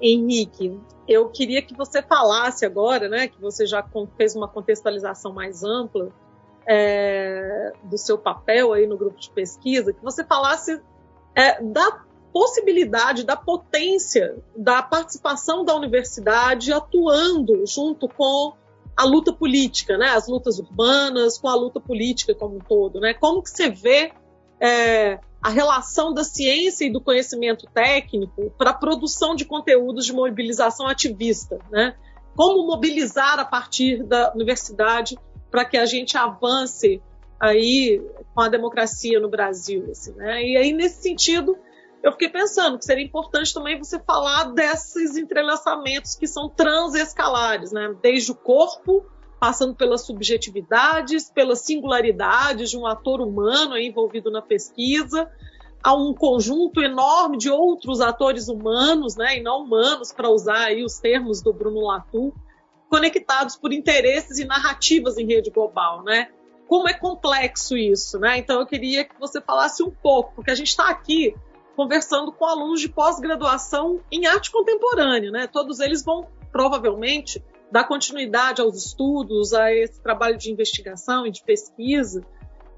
Henrique, 0.00 0.80
eu 1.06 1.28
queria 1.28 1.60
que 1.60 1.76
você 1.76 2.02
falasse 2.02 2.64
agora, 2.64 3.08
né, 3.08 3.28
que 3.28 3.40
você 3.40 3.66
já 3.66 3.84
fez 4.16 4.34
uma 4.34 4.48
contextualização 4.48 5.32
mais 5.32 5.62
ampla 5.62 6.10
é, 6.66 7.72
do 7.84 7.98
seu 7.98 8.18
papel 8.18 8.72
aí 8.72 8.86
no 8.86 8.96
grupo 8.96 9.18
de 9.18 9.30
pesquisa, 9.30 9.92
que 9.92 10.02
você 10.02 10.24
falasse 10.24 10.80
é, 11.34 11.62
da 11.62 12.04
possibilidade, 12.32 13.24
da 13.24 13.36
potência 13.36 14.36
da 14.56 14.82
participação 14.82 15.64
da 15.64 15.74
universidade 15.74 16.72
atuando 16.72 17.66
junto 17.66 18.08
com 18.08 18.54
a 18.96 19.04
luta 19.04 19.32
política, 19.32 19.96
né? 19.96 20.10
As 20.10 20.28
lutas 20.28 20.58
urbanas 20.58 21.38
com 21.38 21.48
a 21.48 21.54
luta 21.54 21.80
política 21.80 22.34
como 22.34 22.56
um 22.56 22.60
todo, 22.60 23.00
né? 23.00 23.14
Como 23.14 23.42
que 23.42 23.50
você 23.50 23.70
vê 23.70 24.12
é, 24.60 25.18
a 25.42 25.48
relação 25.48 26.12
da 26.12 26.22
ciência 26.22 26.84
e 26.84 26.92
do 26.92 27.00
conhecimento 27.00 27.66
técnico 27.72 28.50
para 28.58 28.70
a 28.70 28.74
produção 28.74 29.34
de 29.34 29.44
conteúdos 29.44 30.04
de 30.04 30.12
mobilização 30.12 30.86
ativista, 30.86 31.58
né? 31.70 31.96
Como 32.36 32.66
mobilizar 32.66 33.38
a 33.38 33.44
partir 33.44 34.04
da 34.04 34.32
universidade 34.34 35.18
para 35.50 35.64
que 35.64 35.76
a 35.76 35.86
gente 35.86 36.16
avance 36.16 37.02
aí 37.38 38.02
com 38.34 38.42
a 38.42 38.48
democracia 38.48 39.18
no 39.18 39.28
Brasil, 39.28 39.88
assim, 39.90 40.12
né? 40.12 40.42
E 40.42 40.56
aí 40.56 40.72
nesse 40.72 41.02
sentido 41.02 41.56
eu 42.02 42.12
fiquei 42.12 42.28
pensando 42.28 42.78
que 42.78 42.84
seria 42.84 43.04
importante 43.04 43.52
também 43.52 43.78
você 43.78 43.98
falar 43.98 44.52
desses 44.52 45.16
entrelaçamentos 45.16 46.14
que 46.14 46.26
são 46.26 46.48
transescalares, 46.48 47.72
né? 47.72 47.94
Desde 48.00 48.32
o 48.32 48.34
corpo, 48.34 49.04
passando 49.38 49.74
pelas 49.74 50.06
subjetividades, 50.06 51.30
pelas 51.30 51.60
singularidades 51.60 52.70
de 52.70 52.78
um 52.78 52.86
ator 52.86 53.20
humano 53.20 53.76
envolvido 53.76 54.30
na 54.30 54.40
pesquisa, 54.40 55.30
a 55.82 55.94
um 55.94 56.14
conjunto 56.14 56.82
enorme 56.82 57.38
de 57.38 57.50
outros 57.50 58.00
atores 58.00 58.48
humanos, 58.48 59.16
né, 59.16 59.38
e 59.38 59.42
não 59.42 59.62
humanos, 59.62 60.12
para 60.12 60.28
usar 60.28 60.66
aí 60.66 60.84
os 60.84 60.98
termos 60.98 61.42
do 61.42 61.54
Bruno 61.54 61.80
Latour, 61.80 62.34
conectados 62.90 63.56
por 63.56 63.72
interesses 63.72 64.40
e 64.40 64.44
narrativas 64.44 65.16
em 65.16 65.24
rede 65.24 65.48
global, 65.48 66.02
né? 66.02 66.28
Como 66.66 66.88
é 66.88 66.92
complexo 66.92 67.76
isso, 67.76 68.18
né? 68.18 68.36
Então 68.38 68.60
eu 68.60 68.66
queria 68.66 69.04
que 69.04 69.18
você 69.18 69.40
falasse 69.40 69.82
um 69.82 69.90
pouco, 69.90 70.34
porque 70.34 70.50
a 70.50 70.54
gente 70.54 70.68
está 70.68 70.88
aqui 70.88 71.34
conversando 71.76 72.32
com 72.32 72.44
alunos 72.44 72.80
de 72.80 72.88
pós-graduação 72.88 74.00
em 74.10 74.26
arte 74.26 74.50
contemporânea, 74.50 75.30
né? 75.30 75.46
Todos 75.46 75.78
eles 75.78 76.04
vão 76.04 76.26
provavelmente 76.50 77.42
dar 77.70 77.84
continuidade 77.84 78.60
aos 78.60 78.76
estudos, 78.76 79.54
a 79.54 79.72
esse 79.72 80.02
trabalho 80.02 80.36
de 80.36 80.50
investigação 80.50 81.24
e 81.24 81.30
de 81.30 81.42
pesquisa. 81.44 82.26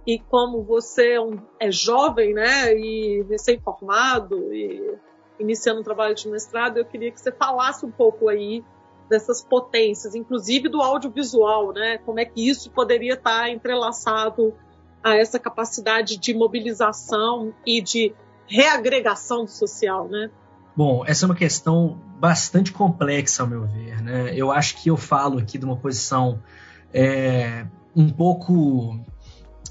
E 0.07 0.19
como 0.19 0.63
você 0.63 1.13
é, 1.13 1.21
um, 1.21 1.41
é 1.59 1.71
jovem, 1.71 2.35
né, 2.35 2.77
e 2.77 3.23
recém-formado 3.23 4.53
e 4.53 4.99
iniciando 5.39 5.81
um 5.81 5.85
trabalho 5.85 6.15
de 6.15 6.29
mestrado, 6.29 6.77
eu 6.77 6.85
queria 6.85 7.11
que 7.11 7.21
você 7.21 7.33
falasse 7.33 7.87
um 7.87 7.91
pouco 7.91 8.29
aí 8.29 8.63
dessas 9.13 9.43
potências, 9.43 10.15
inclusive 10.15 10.71
do 10.71 10.81
audiovisual, 10.81 11.73
né? 11.73 11.99
Como 11.99 12.19
é 12.19 12.25
que 12.25 12.49
isso 12.49 12.71
poderia 12.71 13.13
estar 13.13 13.51
entrelaçado 13.51 14.55
a 15.05 15.15
essa 15.15 15.39
capacidade 15.39 16.17
de 16.17 16.33
mobilização 16.33 17.53
e 17.67 17.83
de 17.83 18.15
reagregação 18.47 19.47
social, 19.47 20.09
né? 20.09 20.31
Bom, 20.75 21.05
essa 21.07 21.27
é 21.27 21.29
uma 21.29 21.35
questão 21.35 22.01
bastante 22.19 22.73
complexa, 22.73 23.43
ao 23.43 23.49
meu 23.49 23.67
ver. 23.67 24.01
Né? 24.01 24.33
Eu 24.35 24.51
acho 24.51 24.83
que 24.83 24.89
eu 24.89 24.97
falo 24.97 25.39
aqui 25.39 25.59
de 25.59 25.67
uma 25.67 25.77
posição 25.77 26.41
é, 26.93 27.67
um 27.95 28.09
pouco. 28.09 28.99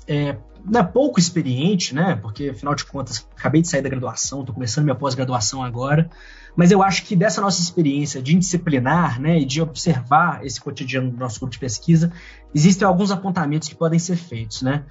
É, 0.07 0.37
é 0.75 0.83
pouco 0.83 1.19
experiente, 1.19 1.95
né? 1.95 2.15
Porque, 2.21 2.49
afinal 2.49 2.75
de 2.75 2.85
contas, 2.85 3.27
acabei 3.35 3.63
de 3.63 3.67
sair 3.67 3.81
da 3.81 3.89
graduação, 3.89 4.41
estou 4.41 4.53
começando 4.53 4.83
minha 4.83 4.95
pós-graduação 4.95 5.63
agora. 5.63 6.07
Mas 6.55 6.71
eu 6.71 6.83
acho 6.83 7.05
que 7.05 7.15
dessa 7.15 7.41
nossa 7.41 7.61
experiência 7.61 8.21
de 8.21 8.35
indisciplinar 8.35 9.19
né, 9.19 9.39
e 9.39 9.45
de 9.45 9.61
observar 9.61 10.45
esse 10.45 10.59
cotidiano 10.59 11.09
do 11.09 11.17
nosso 11.17 11.39
grupo 11.39 11.53
de 11.53 11.59
pesquisa, 11.59 12.11
existem 12.53 12.87
alguns 12.87 13.11
apontamentos 13.11 13.69
que 13.69 13.75
podem 13.75 13.99
ser 13.99 14.17
feitos. 14.17 14.61
Né? 14.61 14.83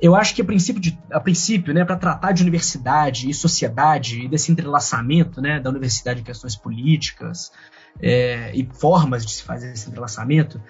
Eu 0.00 0.14
acho 0.14 0.34
que 0.34 0.42
a 0.42 0.44
princípio, 0.44 0.80
de, 0.80 0.98
a 1.10 1.20
princípio 1.20 1.74
né, 1.74 1.84
para 1.84 1.96
tratar 1.96 2.32
de 2.32 2.42
universidade 2.42 3.28
e 3.28 3.34
sociedade 3.34 4.24
e 4.24 4.28
desse 4.28 4.50
entrelaçamento 4.50 5.40
né, 5.40 5.60
da 5.60 5.68
universidade 5.68 6.20
em 6.20 6.24
questões 6.24 6.56
políticas 6.56 7.52
é, 8.00 8.50
e 8.54 8.68
formas 8.72 9.26
de 9.26 9.32
se 9.32 9.42
fazer 9.42 9.72
esse 9.72 9.88
entrelaçamento, 9.88 10.60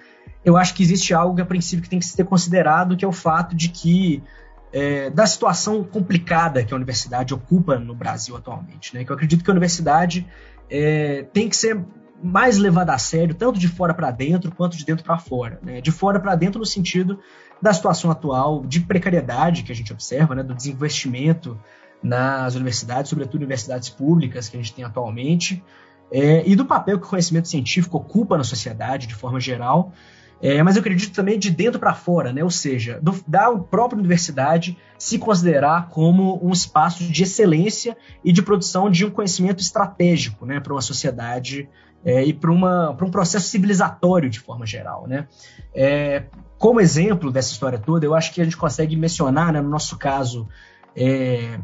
eu 0.43 0.57
acho 0.57 0.73
que 0.73 0.83
existe 0.83 1.13
algo 1.13 1.39
a 1.39 1.45
princípio 1.45 1.83
que 1.83 1.89
tem 1.89 1.99
que 1.99 2.05
ser 2.05 2.25
considerado, 2.25 2.97
que 2.97 3.05
é 3.05 3.07
o 3.07 3.11
fato 3.11 3.55
de 3.55 3.69
que 3.69 4.23
é, 4.73 5.09
da 5.09 5.25
situação 5.25 5.83
complicada 5.83 6.63
que 6.63 6.73
a 6.73 6.77
universidade 6.77 7.33
ocupa 7.33 7.77
no 7.77 7.93
Brasil 7.93 8.35
atualmente, 8.35 8.95
né? 8.95 9.03
Que 9.03 9.11
eu 9.11 9.15
acredito 9.15 9.43
que 9.43 9.49
a 9.49 9.53
universidade 9.53 10.25
é, 10.69 11.23
tem 11.33 11.49
que 11.49 11.57
ser 11.57 11.83
mais 12.23 12.57
levada 12.57 12.93
a 12.93 12.97
sério, 12.97 13.33
tanto 13.33 13.59
de 13.59 13.67
fora 13.67 13.93
para 13.93 14.11
dentro 14.11 14.51
quanto 14.51 14.77
de 14.77 14.85
dentro 14.85 15.03
para 15.03 15.17
fora. 15.17 15.59
Né? 15.61 15.81
De 15.81 15.91
fora 15.91 16.19
para 16.19 16.35
dentro 16.35 16.59
no 16.59 16.65
sentido 16.65 17.19
da 17.61 17.73
situação 17.73 18.09
atual 18.11 18.63
de 18.65 18.79
precariedade 18.79 19.63
que 19.63 19.71
a 19.71 19.75
gente 19.75 19.91
observa, 19.91 20.35
né, 20.35 20.43
do 20.43 20.53
desinvestimento 20.53 21.59
nas 22.01 22.55
universidades, 22.55 23.09
sobretudo 23.09 23.37
universidades 23.37 23.89
públicas 23.89 24.49
que 24.49 24.57
a 24.57 24.59
gente 24.59 24.73
tem 24.73 24.83
atualmente, 24.83 25.63
é, 26.11 26.47
e 26.47 26.55
do 26.55 26.65
papel 26.65 26.99
que 26.99 27.05
o 27.05 27.09
conhecimento 27.09 27.47
científico 27.47 27.97
ocupa 27.97 28.37
na 28.37 28.43
sociedade 28.43 29.07
de 29.07 29.15
forma 29.15 29.39
geral, 29.39 29.93
é, 30.41 30.63
mas 30.63 30.75
eu 30.75 30.79
acredito 30.79 31.13
também 31.13 31.37
de 31.37 31.51
dentro 31.51 31.79
para 31.79 31.93
fora, 31.93 32.33
né? 32.33 32.43
ou 32.43 32.49
seja, 32.49 32.99
do, 33.01 33.15
da 33.27 33.51
própria 33.51 33.99
universidade 33.99 34.75
se 34.97 35.19
considerar 35.19 35.89
como 35.89 36.43
um 36.43 36.51
espaço 36.51 37.03
de 37.03 37.23
excelência 37.23 37.95
e 38.23 38.31
de 38.31 38.41
produção 38.41 38.89
de 38.89 39.05
um 39.05 39.11
conhecimento 39.11 39.61
estratégico 39.61 40.45
né, 40.45 40.59
para 40.59 40.73
uma 40.73 40.81
sociedade 40.81 41.69
é, 42.03 42.25
e 42.25 42.33
para 42.33 42.51
um 42.51 43.11
processo 43.11 43.47
civilizatório 43.47 44.29
de 44.29 44.39
forma 44.39 44.65
geral. 44.65 45.05
Né? 45.07 45.27
É, 45.75 46.23
como 46.57 46.81
exemplo 46.81 47.31
dessa 47.31 47.51
história 47.51 47.77
toda, 47.77 48.03
eu 48.03 48.15
acho 48.15 48.33
que 48.33 48.41
a 48.41 48.43
gente 48.43 48.57
consegue 48.57 48.95
mencionar, 48.95 49.53
né, 49.53 49.61
no 49.61 49.69
nosso 49.69 49.95
caso, 49.97 50.47
é, 50.95 51.59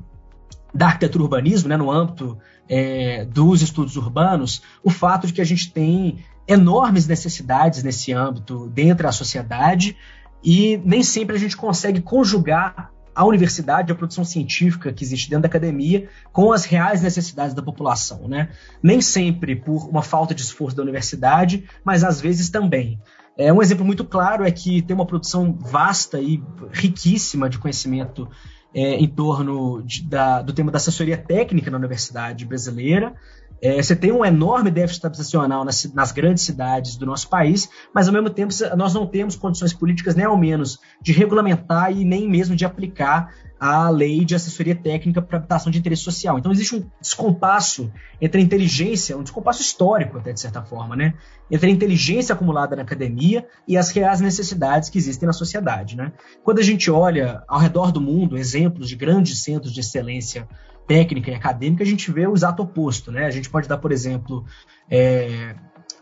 da 0.71 0.85
arquitetura 0.85 1.23
urbanismo, 1.23 1.67
né, 1.67 1.77
no 1.77 1.89
âmbito 1.89 2.37
é, 2.69 3.25
dos 3.25 3.63
estudos 3.63 3.95
urbanos, 3.95 4.61
o 4.83 4.91
fato 4.91 5.25
de 5.25 5.33
que 5.33 5.41
a 5.41 5.45
gente 5.45 5.71
tem 5.71 6.23
enormes 6.47 7.07
necessidades 7.07 7.83
nesse 7.83 8.13
âmbito 8.13 8.69
dentro 8.69 9.03
da 9.03 9.11
sociedade, 9.11 9.97
e 10.43 10.77
nem 10.85 11.03
sempre 11.03 11.35
a 11.35 11.39
gente 11.39 11.57
consegue 11.57 12.01
conjugar 12.01 12.91
a 13.13 13.25
universidade, 13.25 13.91
a 13.91 13.95
produção 13.95 14.23
científica 14.23 14.93
que 14.93 15.03
existe 15.03 15.27
dentro 15.27 15.41
da 15.41 15.47
academia, 15.47 16.07
com 16.31 16.53
as 16.53 16.65
reais 16.65 17.01
necessidades 17.01 17.55
da 17.55 17.63
população. 17.63 18.27
Né? 18.27 18.49
Nem 18.81 19.01
sempre 19.01 19.55
por 19.55 19.89
uma 19.89 20.03
falta 20.03 20.35
de 20.35 20.43
esforço 20.43 20.77
da 20.77 20.83
universidade, 20.83 21.67
mas 21.83 22.03
às 22.03 22.21
vezes 22.21 22.49
também. 22.49 22.99
É, 23.35 23.51
um 23.51 23.61
exemplo 23.61 23.83
muito 23.83 24.05
claro 24.05 24.45
é 24.45 24.51
que 24.51 24.83
tem 24.83 24.95
uma 24.95 25.05
produção 25.05 25.51
vasta 25.59 26.19
e 26.19 26.43
riquíssima 26.71 27.49
de 27.49 27.57
conhecimento 27.57 28.29
é, 28.73 28.95
em 28.95 29.07
torno 29.07 29.81
de, 29.81 30.03
da, 30.03 30.43
do 30.43 30.53
tema 30.53 30.71
da 30.71 30.77
assessoria 30.77 31.17
técnica 31.17 31.71
na 31.71 31.77
universidade 31.77 32.45
brasileira, 32.45 33.15
é, 33.61 33.81
você 33.81 33.95
tem 33.95 34.11
um 34.11 34.23
enorme 34.23 34.69
déficit 34.69 35.05
habitacional 35.05 35.65
nas, 35.65 35.91
nas, 35.93 36.11
grandes 36.11 36.43
cidades 36.43 36.95
do 36.95 37.05
nosso 37.05 37.29
país, 37.29 37.69
mas 37.93 38.07
ao 38.07 38.13
mesmo 38.13 38.29
tempo 38.29 38.53
nós 38.75 38.93
não 38.93 39.05
temos 39.05 39.35
condições 39.35 39.73
políticas, 39.73 40.15
nem 40.15 40.25
ao 40.25 40.37
menos, 40.37 40.79
de 41.01 41.11
regulamentar 41.11 41.91
e 41.91 42.05
nem 42.05 42.29
mesmo 42.29 42.55
de 42.55 42.65
aplicar 42.65 43.33
a 43.59 43.89
lei 43.89 44.23
de 44.23 44.35
assessoria 44.35 44.75
técnica 44.75 45.21
para 45.21 45.37
habitação 45.37 45.71
de 45.71 45.79
interesse 45.79 46.03
social. 46.03 46.37
Então 46.37 46.51
existe 46.51 46.75
um 46.75 46.85
descompasso 47.01 47.91
entre 48.21 48.39
a 48.39 48.43
inteligência, 48.43 49.17
um 49.17 49.23
descompasso 49.23 49.61
histórico 49.61 50.17
até 50.17 50.31
de 50.31 50.39
certa 50.39 50.61
forma, 50.61 50.95
né? 50.95 51.15
Entre 51.49 51.67
a 51.67 51.73
inteligência 51.73 52.33
acumulada 52.33 52.75
na 52.75 52.83
academia 52.83 53.47
e 53.67 53.75
as 53.75 53.89
reais 53.89 54.21
necessidades 54.21 54.89
que 54.89 54.97
existem 54.97 55.25
na 55.25 55.33
sociedade, 55.33 55.97
né? 55.97 56.11
Quando 56.43 56.59
a 56.59 56.63
gente 56.63 56.91
olha 56.91 57.43
ao 57.47 57.59
redor 57.59 57.91
do 57.91 57.99
mundo 57.99 58.37
exemplos 58.37 58.87
de 58.87 58.95
grandes 58.95 59.41
centros 59.41 59.73
de 59.73 59.79
excelência 59.79 60.47
técnica 60.87 61.29
e 61.29 61.35
acadêmica, 61.35 61.83
a 61.83 61.87
gente 61.87 62.11
vê 62.11 62.25
o 62.25 62.33
exato 62.33 62.63
oposto. 62.63 63.11
Né? 63.11 63.25
A 63.25 63.31
gente 63.31 63.49
pode 63.49 63.67
dar, 63.67 63.77
por 63.77 63.91
exemplo, 63.91 64.45
é, 64.89 65.55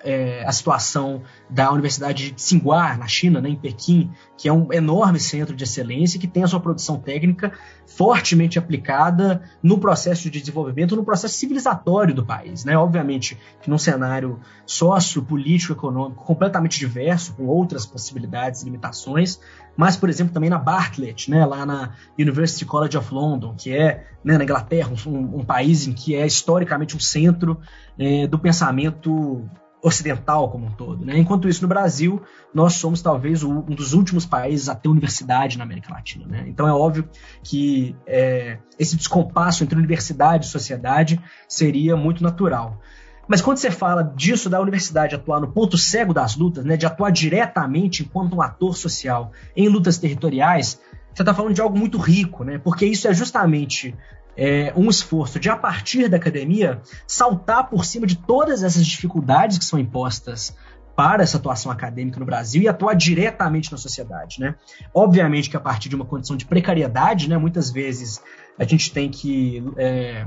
é, 0.05 0.45
a 0.45 0.51
situação 0.51 1.24
da 1.50 1.71
Universidade 1.71 2.25
de 2.25 2.33
Tsinghua, 2.33 2.95
na 2.95 3.07
China, 3.07 3.41
né, 3.41 3.50
em 3.50 3.55
Pequim, 3.55 4.12
que 4.38 4.47
é 4.47 4.53
um 4.53 4.71
enorme 4.71 5.19
centro 5.19 5.55
de 5.55 5.63
excelência 5.63 6.19
que 6.19 6.27
tem 6.27 6.43
a 6.43 6.47
sua 6.47 6.59
produção 6.59 7.00
técnica 7.00 7.51
fortemente 7.88 8.59
aplicada 8.59 9.41
no 9.62 9.77
processo 9.79 10.29
de 10.29 10.39
desenvolvimento, 10.39 10.95
no 10.95 11.03
processo 11.03 11.35
civilizatório 11.35 12.13
do 12.13 12.25
país. 12.25 12.63
Né? 12.63 12.77
Obviamente 12.77 13.38
que 13.62 13.69
num 13.69 13.77
cenário 13.77 14.39
sócio, 14.65 15.21
político, 15.24 15.74
econômico 15.74 16.24
completamente 16.24 16.79
diverso, 16.79 17.33
com 17.33 17.45
outras 17.45 17.85
possibilidades 17.85 18.62
e 18.62 18.65
limitações, 18.65 19.39
mas, 19.75 19.97
por 19.97 20.09
exemplo, 20.09 20.33
também 20.33 20.50
na 20.50 20.57
Bartlett, 20.57 21.29
né, 21.29 21.45
lá 21.45 21.65
na 21.65 21.91
University 22.17 22.65
College 22.65 22.97
of 22.97 23.13
London, 23.13 23.55
que 23.57 23.75
é 23.75 24.05
né, 24.24 24.38
na 24.38 24.43
Inglaterra, 24.43 24.91
um, 25.05 25.39
um, 25.39 25.43
país 25.43 25.85
em 25.85 25.93
que 25.93 26.15
é 26.15 26.25
historicamente 26.25 26.95
um 26.95 27.00
centro 27.00 27.59
é, 28.00 28.25
do 28.25 28.39
pensamento 28.39 29.47
ocidental 29.86 30.50
como 30.50 30.65
um 30.65 30.72
todo. 30.72 31.06
Né? 31.06 31.18
Enquanto 31.20 31.48
isso, 31.48 31.62
no 31.62 31.68
Brasil, 31.68 32.20
nós 32.51 32.74
somos 32.74 33.04
talvez 33.04 33.44
um 33.44 33.62
dos 33.62 33.94
últimos 33.94 34.25
países 34.25 34.68
a 34.68 34.74
ter 34.74 34.89
universidade 34.89 35.60
na 35.60 35.63
América 35.63 35.94
Latina. 35.94 36.25
Né? 36.25 36.46
Então 36.48 36.68
é 36.68 36.74
óbvio 36.74 37.08
que 37.44 37.96
é, 38.08 38.58
esse 38.80 38.96
descompasso 38.96 39.63
entre 39.63 39.77
universidade 39.77 40.46
e 40.46 40.50
sociedade 40.50 41.22
seria 41.48 41.96
muito 41.96 42.24
natural. 42.24 42.82
Mas 43.27 43.42
quando 43.42 43.58
você 43.58 43.70
fala 43.70 44.04
disso, 44.04 44.50
da 44.50 44.60
universidade 44.60 45.13
atuar 45.13 45.39
no 45.39 45.51
ponto 45.51 45.77
cego 45.77 46.13
das 46.13 46.36
lutas, 46.36 46.65
né, 46.65 46.77
de 46.77 46.86
atuar 46.86 47.12
diretamente 47.12 48.04
enquanto 48.04 48.36
um 48.36 48.42
ator 48.42 48.75
social 48.75 49.32
em 49.56 49.68
lutas 49.68 49.98
territoriais, 49.98 50.80
você 51.13 51.22
está 51.22 51.34
falando 51.34 51.54
de 51.54 51.62
algo 51.62 51.77
muito 51.77 51.98
rico, 51.98 52.44
né? 52.44 52.60
Porque 52.60 52.86
isso 52.86 53.08
é 53.08 53.13
justamente 53.13 53.96
é, 54.38 54.74
um 54.75 54.89
esforço 54.89 55.39
de, 55.39 55.50
a 55.50 55.56
partir 55.56 56.08
da 56.10 56.18
academia, 56.18 56.82
saltar 57.08 57.70
por 57.70 57.86
cima 57.86 58.06
de 58.06 58.15
todas 58.18 58.63
essas 58.63 58.86
dificuldades 58.86 59.58
que 59.58 59.65
são 59.65 59.80
impostas 59.80 60.56
para 60.96 61.24
essa 61.24 61.38
atuação 61.38 61.72
acadêmica 61.72 62.20
no 62.20 62.25
Brasil 62.25 62.62
e 62.62 62.68
atuar 62.68 62.94
diretamente 62.96 63.72
na 63.72 63.77
sociedade, 63.77 64.39
né? 64.39 64.56
Obviamente 64.94 65.50
que 65.50 65.58
a 65.58 65.60
partir 65.60 65.89
de 65.89 65.96
uma 65.96 66.06
condição 66.06 66.38
de 66.38 66.46
precariedade, 66.46 67.27
né? 67.30 67.38
Muitas 67.38 67.70
vezes 67.70 68.22
a 68.58 68.63
gente 68.63 68.92
tem 68.94 69.10
que 69.10 69.62
é, 69.77 70.25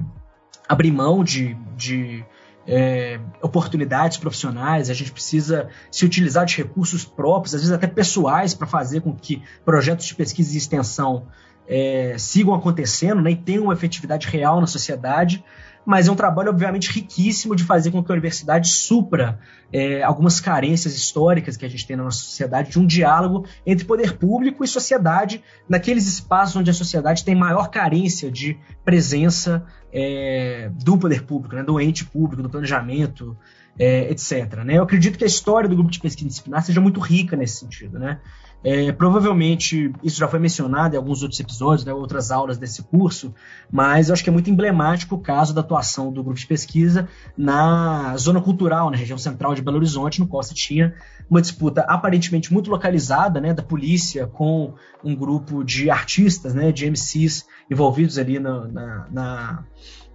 abrir 0.68 0.92
mão 0.92 1.24
de, 1.24 1.54
de 1.74 2.22
é, 2.66 3.18
oportunidades 3.40 4.18
profissionais, 4.18 4.90
a 4.90 4.94
gente 4.94 5.10
precisa 5.10 5.70
se 5.90 6.04
utilizar 6.04 6.44
de 6.44 6.58
recursos 6.58 7.02
próprios, 7.02 7.54
às 7.54 7.62
vezes 7.62 7.74
até 7.74 7.86
pessoais, 7.86 8.52
para 8.52 8.66
fazer 8.66 9.00
com 9.00 9.16
que 9.16 9.42
projetos 9.64 10.04
de 10.04 10.14
pesquisa 10.14 10.54
e 10.54 10.58
extensão 10.58 11.26
é, 11.68 12.16
sigam 12.18 12.54
acontecendo 12.54 13.20
né, 13.20 13.32
e 13.32 13.36
tenham 13.36 13.64
uma 13.64 13.74
efetividade 13.74 14.26
real 14.26 14.60
na 14.60 14.66
sociedade, 14.66 15.44
mas 15.84 16.06
é 16.06 16.12
um 16.12 16.14
trabalho, 16.14 16.50
obviamente, 16.50 16.90
riquíssimo 16.90 17.56
de 17.56 17.64
fazer 17.64 17.90
com 17.90 18.02
que 18.02 18.12
a 18.12 18.14
universidade 18.14 18.68
supra 18.68 19.38
é, 19.72 20.02
algumas 20.02 20.38
carências 20.38 20.94
históricas 20.94 21.56
que 21.56 21.64
a 21.64 21.68
gente 21.68 21.86
tem 21.86 21.96
na 21.96 22.04
nossa 22.04 22.18
sociedade, 22.18 22.70
de 22.70 22.78
um 22.78 22.86
diálogo 22.86 23.46
entre 23.66 23.86
poder 23.86 24.18
público 24.18 24.62
e 24.62 24.68
sociedade, 24.68 25.42
naqueles 25.66 26.06
espaços 26.06 26.56
onde 26.56 26.70
a 26.70 26.74
sociedade 26.74 27.24
tem 27.24 27.34
maior 27.34 27.70
carência 27.70 28.30
de 28.30 28.58
presença 28.84 29.64
é, 29.90 30.70
do 30.84 30.98
poder 30.98 31.22
público, 31.22 31.54
né, 31.54 31.62
do 31.62 31.80
ente 31.80 32.04
público, 32.04 32.42
do 32.42 32.50
planejamento, 32.50 33.34
é, 33.78 34.10
etc. 34.10 34.64
Né? 34.64 34.78
Eu 34.78 34.82
acredito 34.82 35.18
que 35.18 35.24
a 35.24 35.26
história 35.26 35.68
do 35.68 35.74
grupo 35.74 35.90
de 35.90 36.00
pesquisa 36.00 36.28
disciplinar 36.28 36.64
seja 36.64 36.80
muito 36.80 37.00
rica 37.00 37.36
nesse 37.36 37.56
sentido. 37.56 37.98
Né? 37.98 38.20
É, 38.62 38.90
provavelmente 38.90 39.92
isso 40.02 40.18
já 40.18 40.26
foi 40.26 40.40
mencionado 40.40 40.94
em 40.94 40.98
alguns 40.98 41.22
outros 41.22 41.38
episódios, 41.38 41.84
né, 41.84 41.92
outras 41.92 42.32
aulas 42.32 42.58
desse 42.58 42.82
curso, 42.82 43.32
mas 43.70 44.08
eu 44.08 44.14
acho 44.14 44.24
que 44.24 44.30
é 44.30 44.32
muito 44.32 44.50
emblemático 44.50 45.14
o 45.14 45.20
caso 45.20 45.54
da 45.54 45.60
atuação 45.60 46.12
do 46.12 46.24
grupo 46.24 46.40
de 46.40 46.46
pesquisa 46.46 47.08
na 47.36 48.16
zona 48.16 48.40
cultural, 48.40 48.90
na 48.90 48.96
região 48.96 49.16
central 49.16 49.54
de 49.54 49.62
Belo 49.62 49.76
Horizonte, 49.76 50.18
no 50.18 50.26
qual 50.26 50.42
se 50.42 50.54
tinha 50.54 50.92
uma 51.30 51.40
disputa 51.40 51.82
aparentemente 51.82 52.52
muito 52.52 52.68
localizada 52.68 53.40
né, 53.40 53.54
da 53.54 53.62
polícia 53.62 54.26
com 54.26 54.74
um 55.04 55.14
grupo 55.14 55.62
de 55.62 55.88
artistas, 55.88 56.52
né, 56.52 56.72
de 56.72 56.90
MCs 56.90 57.46
envolvidos 57.70 58.18
ali 58.18 58.40
na, 58.40 58.66
na, 58.66 59.06
na 59.08 59.64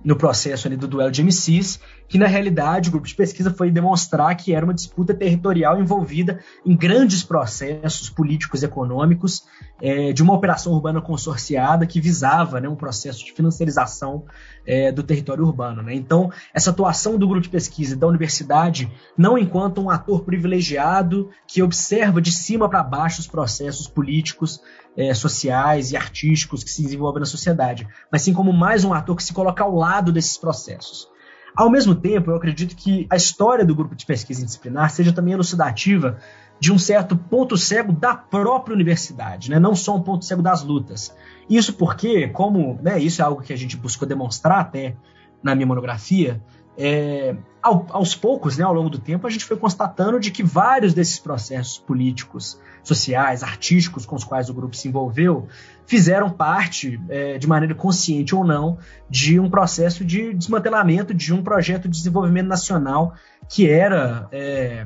no 0.03 0.17
processo 0.17 0.67
ali 0.67 0.75
do 0.75 0.87
duelo 0.87 1.11
de 1.11 1.23
MCs, 1.23 1.79
que 2.13 2.19
na 2.19 2.27
realidade 2.27 2.89
o 2.89 2.91
grupo 2.91 3.07
de 3.07 3.15
pesquisa 3.15 3.49
foi 3.49 3.71
demonstrar 3.71 4.35
que 4.35 4.53
era 4.53 4.63
uma 4.63 4.73
disputa 4.75 5.15
territorial 5.15 5.81
envolvida 5.81 6.41
em 6.63 6.77
grandes 6.77 7.23
processos 7.23 8.07
políticos 8.07 8.61
e 8.61 8.67
econômicos 8.67 9.45
é, 9.81 10.13
de 10.13 10.21
uma 10.21 10.35
operação 10.35 10.73
urbana 10.73 11.01
consorciada 11.01 11.87
que 11.87 11.99
visava 11.99 12.61
né, 12.61 12.69
um 12.69 12.75
processo 12.75 13.25
de 13.25 13.31
financiarização 13.33 14.25
é, 14.63 14.91
do 14.91 15.01
território 15.01 15.43
urbano. 15.43 15.81
Né? 15.81 15.95
Então, 15.95 16.31
essa 16.53 16.69
atuação 16.69 17.17
do 17.17 17.27
grupo 17.27 17.41
de 17.41 17.49
pesquisa 17.49 17.95
da 17.95 18.05
universidade, 18.05 18.91
não 19.17 19.35
enquanto 19.35 19.81
um 19.81 19.89
ator 19.89 20.23
privilegiado 20.23 21.31
que 21.47 21.63
observa 21.63 22.21
de 22.21 22.31
cima 22.31 22.69
para 22.69 22.83
baixo 22.83 23.21
os 23.21 23.27
processos 23.27 23.87
políticos 23.87 24.61
é, 24.95 25.15
sociais 25.15 25.91
e 25.91 25.97
artísticos 25.97 26.63
que 26.63 26.69
se 26.69 26.83
desenvolvem 26.83 27.21
na 27.21 27.25
sociedade, 27.25 27.87
mas 28.11 28.21
sim 28.21 28.33
como 28.33 28.53
mais 28.53 28.83
um 28.85 28.93
ator 28.93 29.15
que 29.15 29.23
se 29.23 29.33
coloca 29.33 29.63
ao 29.63 29.73
lado 29.73 30.11
desses 30.11 30.37
processos. 30.37 31.11
Ao 31.55 31.69
mesmo 31.69 31.93
tempo, 31.93 32.31
eu 32.31 32.35
acredito 32.35 32.75
que 32.75 33.05
a 33.09 33.15
história 33.15 33.63
do 33.63 33.75
grupo 33.75 33.95
de 33.95 34.05
pesquisa 34.05 34.41
indisciplinar 34.41 34.89
seja 34.89 35.13
também 35.13 35.33
elucidativa 35.33 36.17
de 36.59 36.71
um 36.71 36.79
certo 36.79 37.15
ponto 37.15 37.57
cego 37.57 37.91
da 37.91 38.15
própria 38.15 38.73
universidade, 38.73 39.49
né? 39.49 39.59
não 39.59 39.75
só 39.75 39.95
um 39.95 40.01
ponto 40.01 40.25
cego 40.25 40.41
das 40.41 40.63
lutas. 40.63 41.15
Isso 41.49 41.73
porque, 41.73 42.27
como 42.29 42.79
né, 42.81 42.99
isso 42.99 43.21
é 43.21 43.25
algo 43.25 43.41
que 43.41 43.53
a 43.53 43.57
gente 43.57 43.77
buscou 43.77 44.07
demonstrar 44.07 44.61
até 44.61 44.95
na 45.43 45.53
minha 45.53 45.67
monografia, 45.67 46.41
é, 46.77 47.35
ao, 47.61 47.85
aos 47.89 48.15
poucos, 48.15 48.57
né, 48.57 48.63
ao 48.63 48.73
longo 48.73 48.89
do 48.89 48.97
tempo, 48.97 49.25
a 49.25 49.29
gente 49.29 49.45
foi 49.45 49.55
constatando 49.55 50.19
de 50.19 50.31
que 50.31 50.43
vários 50.43 50.93
desses 50.93 51.19
processos 51.19 51.77
políticos, 51.77 52.59
sociais, 52.83 53.43
artísticos 53.43 54.05
com 54.05 54.15
os 54.15 54.23
quais 54.23 54.49
o 54.49 54.53
grupo 54.53 54.75
se 54.75 54.87
envolveu, 54.87 55.47
fizeram 55.85 56.29
parte, 56.29 56.99
é, 57.09 57.37
de 57.37 57.47
maneira 57.47 57.73
consciente 57.73 58.35
ou 58.35 58.43
não, 58.43 58.77
de 59.09 59.39
um 59.39 59.49
processo 59.49 60.03
de 60.03 60.33
desmantelamento 60.33 61.13
de 61.13 61.33
um 61.33 61.41
projeto 61.41 61.83
de 61.83 61.97
desenvolvimento 61.97 62.47
nacional 62.47 63.13
que 63.47 63.69
era 63.69 64.27
é, 64.31 64.85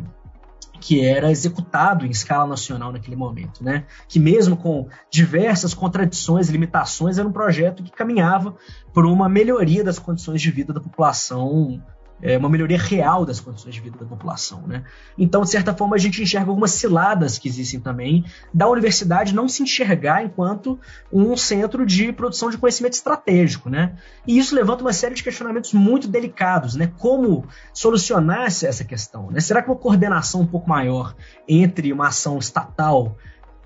que 0.80 1.04
era 1.04 1.32
executado 1.32 2.06
em 2.06 2.10
escala 2.10 2.48
nacional 2.48 2.92
naquele 2.92 3.16
momento, 3.16 3.64
né? 3.64 3.86
Que 4.08 4.20
mesmo 4.20 4.56
com 4.56 4.88
diversas 5.10 5.74
contradições 5.74 6.50
limitações, 6.50 7.18
era 7.18 7.28
um 7.28 7.32
projeto 7.32 7.84
que 7.84 7.92
caminhava 7.92 8.56
por 8.94 9.06
uma 9.06 9.28
melhoria 9.28 9.84
das 9.84 10.00
condições 10.00 10.42
de 10.42 10.52
vida 10.52 10.74
da 10.74 10.80
população 10.80 11.82
é, 12.22 12.38
uma 12.38 12.50
melhoria 12.50 12.78
real 12.78 13.26
das 13.26 13.40
condições 13.40 13.76
de 13.76 13.82
vida 13.82 13.98
da 13.98 14.06
população. 14.06 14.62
Né? 14.66 14.84
Então, 15.18 15.42
de 15.42 15.50
certa 15.50 15.74
forma, 15.74 15.96
a 15.96 16.00
gente 16.00 16.22
enxerga 16.22 16.50
algumas 16.50 16.72
ciladas 16.72 17.38
que 17.38 17.48
existem 17.48 17.80
também 17.80 18.26
da 18.54 18.68
universidade 18.68 19.36
não 19.36 19.48
se 19.48 19.64
enxergar 19.64 20.24
enquanto 20.24 20.80
um 21.12 21.36
centro 21.38 21.86
de 21.86 22.12
produção 22.12 22.50
de 22.50 22.58
conhecimento 22.58 22.94
estratégico. 22.94 23.70
Né? 23.70 23.96
E 24.26 24.38
isso 24.38 24.56
levanta 24.56 24.82
uma 24.84 24.94
série 24.94 25.16
de 25.16 25.24
questionamentos 25.24 25.74
muito 25.74 26.08
delicados. 26.08 26.76
Né? 26.76 26.92
Como 26.98 27.46
solucionar 27.74 28.46
essa 28.48 28.84
questão? 28.84 29.30
Né? 29.32 29.40
Será 29.40 29.62
que 29.62 29.70
uma 29.70 29.78
coordenação 29.78 30.42
um 30.42 30.48
pouco 30.48 30.70
maior 30.70 31.16
entre 31.48 31.94
uma 31.94 32.08
ação 32.08 32.38
estatal 32.38 33.16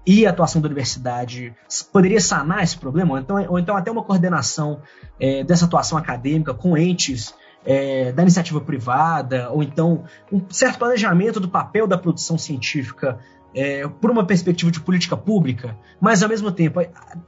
e 0.06 0.26
a 0.26 0.32
atuação 0.32 0.60
da 0.62 0.66
universidade 0.66 1.56
poderia 1.94 2.20
sanar 2.20 2.64
esse 2.64 2.78
problema? 2.78 3.14
Ou 3.14 3.20
então, 3.20 3.46
ou 3.50 3.60
então 3.60 3.78
até 3.78 3.92
uma 3.92 4.04
coordenação 4.04 4.82
é, 5.20 5.44
dessa 5.44 5.66
atuação 5.66 5.98
acadêmica 5.98 6.54
com 6.54 6.78
entes 6.78 7.34
é, 7.66 8.12
da 8.12 8.22
iniciativa 8.22 8.60
privada, 8.60 9.50
ou 9.52 9.62
então 9.64 10.04
um 10.32 10.42
certo 10.50 10.80
planejamento 10.80 11.40
do 11.40 11.50
papel 11.50 11.88
da 11.88 11.98
produção 11.98 12.38
científica 12.38 13.20
é, 13.54 13.88
por 13.88 14.10
uma 14.10 14.26
perspectiva 14.26 14.72
de 14.72 14.80
política 14.80 15.18
pública, 15.18 15.78
mas 16.00 16.24
ao 16.24 16.30
mesmo 16.30 16.52
tempo, 16.52 16.80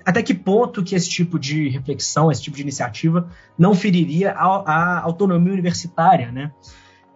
até 0.06 0.24
que 0.24 0.34
ponto 0.34 0.84
que 0.84 0.96
esse 0.96 1.10
tipo 1.10 1.38
de 1.38 1.70
reflexão, 1.70 2.32
esse 2.32 2.42
tipo 2.42 2.56
de 2.56 2.64
iniciativa 2.64 3.28
não 3.58 3.76
feriria 3.76 4.32
a, 4.32 4.46
a 4.46 5.02
autonomia 5.02 5.52
universitária, 5.52 6.32
né? 6.32 6.52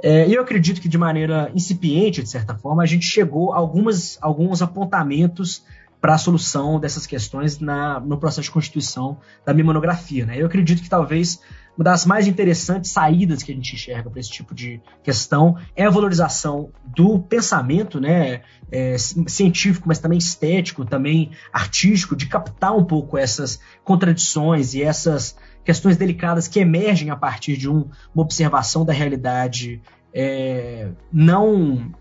É, 0.03 0.27
eu 0.29 0.41
acredito 0.41 0.79
que 0.79 0.87
de 0.87 0.97
maneira 0.97 1.51
incipiente, 1.55 2.21
de 2.21 2.29
certa 2.29 2.55
forma, 2.55 2.83
a 2.83 2.85
gente 2.85 3.05
chegou 3.05 3.53
a 3.53 3.57
algumas, 3.57 4.17
alguns 4.21 4.61
apontamentos 4.61 5.63
para 5.99 6.13
a 6.13 6.17
solução 6.19 6.79
dessas 6.79 7.07
questões 7.07 7.59
na, 7.59 7.99
no 7.99 8.19
processo 8.19 8.43
de 8.43 8.51
constituição 8.51 9.17
da 9.43 9.53
minha 9.53 9.65
monografia. 9.65 10.25
Né? 10.25 10.39
Eu 10.39 10.45
acredito 10.45 10.83
que 10.83 10.89
talvez 10.89 11.41
uma 11.77 11.83
das 11.83 12.05
mais 12.05 12.27
interessantes 12.27 12.91
saídas 12.91 13.43
que 13.43 13.51
a 13.51 13.55
gente 13.55 13.75
enxerga 13.75 14.09
para 14.09 14.19
esse 14.19 14.31
tipo 14.31 14.55
de 14.55 14.81
questão 15.03 15.55
é 15.75 15.85
a 15.85 15.89
valorização 15.89 16.71
do 16.83 17.19
pensamento 17.19 18.01
né, 18.01 18.41
é, 18.71 18.97
científico, 18.97 19.87
mas 19.87 19.99
também 19.99 20.17
estético, 20.17 20.83
também 20.83 21.31
artístico, 21.53 22.15
de 22.15 22.25
captar 22.25 22.75
um 22.75 22.83
pouco 22.83 23.15
essas 23.15 23.59
contradições 23.83 24.73
e 24.73 24.81
essas 24.81 25.37
questões 25.63 25.97
delicadas 25.97 26.47
que 26.47 26.59
emergem 26.59 27.11
a 27.11 27.15
partir 27.15 27.57
de 27.57 27.69
um, 27.69 27.89
uma 28.13 28.23
observação 28.23 28.83
da 28.83 28.91
realidade 28.91 29.79
é, 30.11 30.89
não, 31.13 31.91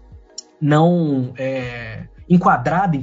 não 0.59 1.35
é, 1.37 2.09
enquadrada 2.31 2.97
em, 2.97 3.03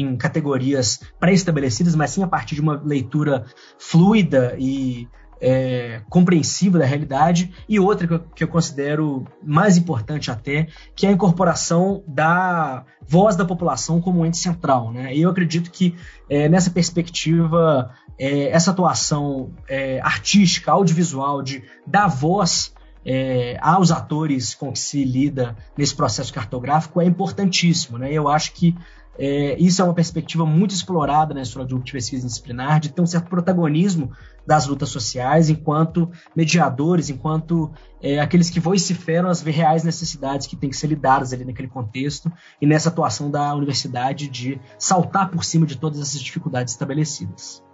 em 0.00 0.16
categorias 0.16 1.00
pré-estabelecidas, 1.20 1.94
mas 1.94 2.10
sim 2.10 2.22
a 2.22 2.26
partir 2.26 2.54
de 2.54 2.62
uma 2.62 2.80
leitura 2.82 3.44
fluida 3.78 4.56
e 4.58 5.06
é, 5.40 6.00
compreensiva 6.08 6.78
da 6.78 6.84
realidade, 6.84 7.52
e 7.68 7.78
outra 7.78 8.06
que 8.06 8.14
eu, 8.14 8.20
que 8.34 8.44
eu, 8.44 8.48
considero 8.48 9.26
mais 9.42 9.76
importante 9.76 10.30
até, 10.30 10.68
que 10.94 11.06
é 11.06 11.10
a 11.10 11.12
incorporação 11.12 12.02
da 12.06 12.84
voz 13.06 13.36
da 13.36 13.44
população 13.44 14.00
como 14.00 14.24
ente 14.24 14.38
central. 14.38 14.92
Né? 14.92 15.14
E 15.14 15.22
eu 15.22 15.30
acredito 15.30 15.70
que 15.70 15.94
é, 16.28 16.48
nessa 16.48 16.70
perspectiva, 16.70 17.90
é, 18.18 18.50
essa 18.50 18.70
atuação 18.70 19.50
é, 19.68 20.00
artística, 20.00 20.72
audiovisual, 20.72 21.42
de 21.42 21.62
dar 21.86 22.08
voz 22.08 22.74
é, 23.04 23.56
aos 23.60 23.92
atores 23.92 24.52
com 24.52 24.72
que 24.72 24.78
se 24.80 25.04
lida 25.04 25.56
nesse 25.78 25.94
processo 25.94 26.34
cartográfico 26.34 27.00
é 27.00 27.04
importantíssimo. 27.04 27.98
Né? 27.98 28.12
Eu 28.12 28.28
acho 28.28 28.52
que 28.52 28.76
é, 29.18 29.58
isso 29.58 29.80
é 29.80 29.84
uma 29.84 29.94
perspectiva 29.94 30.44
muito 30.44 30.72
explorada 30.72 31.32
na 31.34 31.42
história 31.42 31.66
de 31.66 31.92
pesquisa 31.92 32.26
disciplinar, 32.26 32.80
de 32.80 32.90
ter 32.92 33.00
um 33.00 33.06
certo 33.06 33.28
protagonismo 33.28 34.12
das 34.46 34.66
lutas 34.66 34.88
sociais 34.90 35.48
enquanto 35.48 36.10
mediadores, 36.34 37.10
enquanto 37.10 37.70
é, 38.00 38.20
aqueles 38.20 38.50
que 38.50 38.60
vociferam 38.60 39.28
as 39.28 39.42
reais 39.42 39.84
necessidades 39.84 40.46
que 40.46 40.56
têm 40.56 40.70
que 40.70 40.76
ser 40.76 40.86
lidadas 40.86 41.32
ali 41.32 41.44
naquele 41.44 41.68
contexto 41.68 42.30
e 42.60 42.66
nessa 42.66 42.88
atuação 42.88 43.30
da 43.30 43.54
universidade 43.54 44.28
de 44.28 44.60
saltar 44.78 45.30
por 45.30 45.44
cima 45.44 45.66
de 45.66 45.78
todas 45.78 46.00
essas 46.00 46.20
dificuldades 46.20 46.72
estabelecidas. 46.72 47.64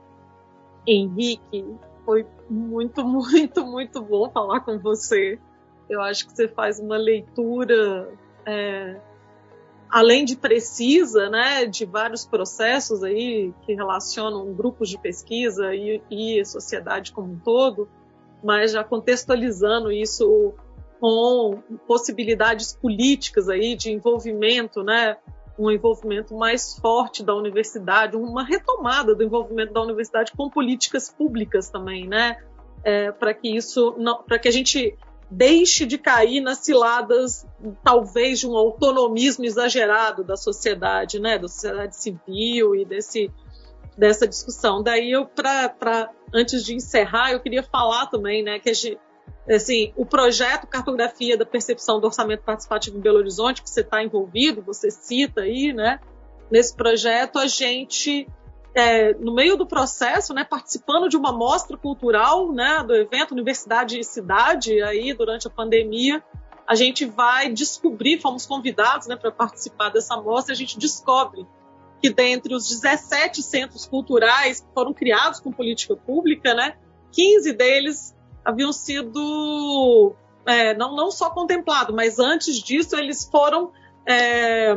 Henrique, 0.86 1.64
foi 2.04 2.26
muito, 2.48 3.04
muito, 3.06 3.66
muito 3.66 4.02
bom 4.02 4.30
falar 4.30 4.60
com 4.60 4.78
você. 4.78 5.38
Eu 5.88 6.00
acho 6.00 6.26
que 6.26 6.34
você 6.34 6.48
faz 6.48 6.78
uma 6.80 6.96
leitura 6.96 8.08
é, 8.46 9.00
além 9.92 10.24
de 10.24 10.34
precisa, 10.34 11.28
né, 11.28 11.66
de 11.66 11.84
vários 11.84 12.24
processos 12.24 13.04
aí 13.04 13.52
que 13.66 13.74
relacionam 13.74 14.50
grupos 14.54 14.88
de 14.88 14.96
pesquisa 14.96 15.74
e, 15.74 16.02
e 16.10 16.40
a 16.40 16.44
sociedade 16.46 17.12
como 17.12 17.34
um 17.34 17.38
todo, 17.38 17.86
mas 18.42 18.72
já 18.72 18.82
contextualizando 18.82 19.92
isso 19.92 20.54
com 20.98 21.62
possibilidades 21.86 22.74
políticas 22.74 23.50
aí 23.50 23.76
de 23.76 23.92
envolvimento, 23.92 24.82
né, 24.82 25.18
um 25.58 25.70
envolvimento 25.70 26.34
mais 26.34 26.74
forte 26.78 27.22
da 27.22 27.34
universidade, 27.34 28.16
uma 28.16 28.42
retomada 28.42 29.14
do 29.14 29.22
envolvimento 29.22 29.74
da 29.74 29.82
universidade 29.82 30.32
com 30.34 30.48
políticas 30.48 31.10
públicas 31.10 31.68
também, 31.68 32.08
né, 32.08 32.38
é, 32.82 33.12
para 33.12 33.34
que 33.34 33.54
isso, 33.54 33.94
para 34.26 34.38
que 34.38 34.48
a 34.48 34.52
gente 34.52 34.96
deixe 35.32 35.86
de 35.86 35.96
cair 35.96 36.40
nas 36.42 36.58
ciladas, 36.58 37.46
talvez, 37.82 38.40
de 38.40 38.46
um 38.46 38.54
autonomismo 38.54 39.44
exagerado 39.44 40.22
da 40.22 40.36
sociedade, 40.36 41.18
né, 41.18 41.38
da 41.38 41.48
sociedade 41.48 41.96
civil 41.96 42.76
e 42.76 42.84
desse, 42.84 43.30
dessa 43.96 44.28
discussão. 44.28 44.82
Daí, 44.82 45.10
eu, 45.10 45.24
para 45.24 46.10
antes 46.34 46.62
de 46.62 46.74
encerrar, 46.74 47.32
eu 47.32 47.40
queria 47.40 47.62
falar 47.62 48.06
também, 48.06 48.42
né, 48.42 48.58
que 48.58 48.68
a 48.68 48.74
gente, 48.74 48.98
assim, 49.48 49.92
o 49.96 50.04
projeto 50.04 50.66
Cartografia 50.66 51.36
da 51.36 51.46
Percepção 51.46 51.98
do 51.98 52.06
Orçamento 52.06 52.42
Participativo 52.42 52.98
em 52.98 53.00
Belo 53.00 53.16
Horizonte, 53.16 53.62
que 53.62 53.70
você 53.70 53.80
está 53.80 54.04
envolvido, 54.04 54.60
você 54.60 54.90
cita 54.90 55.40
aí, 55.40 55.72
né, 55.72 55.98
nesse 56.50 56.76
projeto, 56.76 57.38
a 57.38 57.46
gente 57.46 58.28
é, 58.74 59.14
no 59.14 59.34
meio 59.34 59.56
do 59.56 59.66
processo, 59.66 60.32
né, 60.32 60.44
participando 60.44 61.08
de 61.08 61.16
uma 61.16 61.32
mostra 61.32 61.76
cultural, 61.76 62.52
né, 62.52 62.82
do 62.86 62.94
evento 62.94 63.32
Universidade 63.32 63.98
e 63.98 64.04
Cidade, 64.04 64.82
aí 64.82 65.12
durante 65.12 65.46
a 65.46 65.50
pandemia, 65.50 66.22
a 66.66 66.74
gente 66.74 67.04
vai 67.04 67.50
descobrir, 67.50 68.20
fomos 68.20 68.46
convidados, 68.46 69.06
né, 69.06 69.16
para 69.16 69.30
participar 69.30 69.90
dessa 69.90 70.16
mostra, 70.16 70.54
a 70.54 70.56
gente 70.56 70.78
descobre 70.78 71.46
que 72.00 72.10
dentre 72.10 72.54
os 72.54 72.68
17 72.68 73.42
centros 73.42 73.86
culturais 73.86 74.60
que 74.60 74.66
foram 74.74 74.92
criados 74.92 75.38
com 75.38 75.52
política 75.52 75.94
pública, 75.94 76.54
né, 76.54 76.76
15 77.12 77.52
deles 77.52 78.16
haviam 78.44 78.72
sido 78.72 80.14
é, 80.46 80.74
não, 80.74 80.96
não 80.96 81.10
só 81.10 81.30
contemplados, 81.30 81.94
mas 81.94 82.18
antes 82.18 82.56
disso 82.56 82.96
eles 82.96 83.28
foram 83.30 83.70
é, 84.06 84.74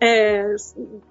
é, 0.00 0.54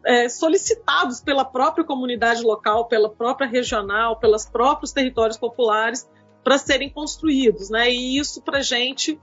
é, 0.06 0.30
solicitados 0.30 1.19
pela 1.19 1.43
própria 1.43 1.84
comunidade 1.84 2.41
local, 2.41 2.86
pela 2.86 3.10
própria 3.10 3.47
regional, 3.47 4.17
pelos 4.17 4.45
próprios 4.45 4.91
territórios 4.91 5.38
populares 5.38 6.10
para 6.43 6.58
serem 6.58 6.89
construídos, 6.89 7.69
né? 7.69 7.89
E 7.91 8.17
isso 8.17 8.41
para 8.41 8.62
gente 8.62 9.19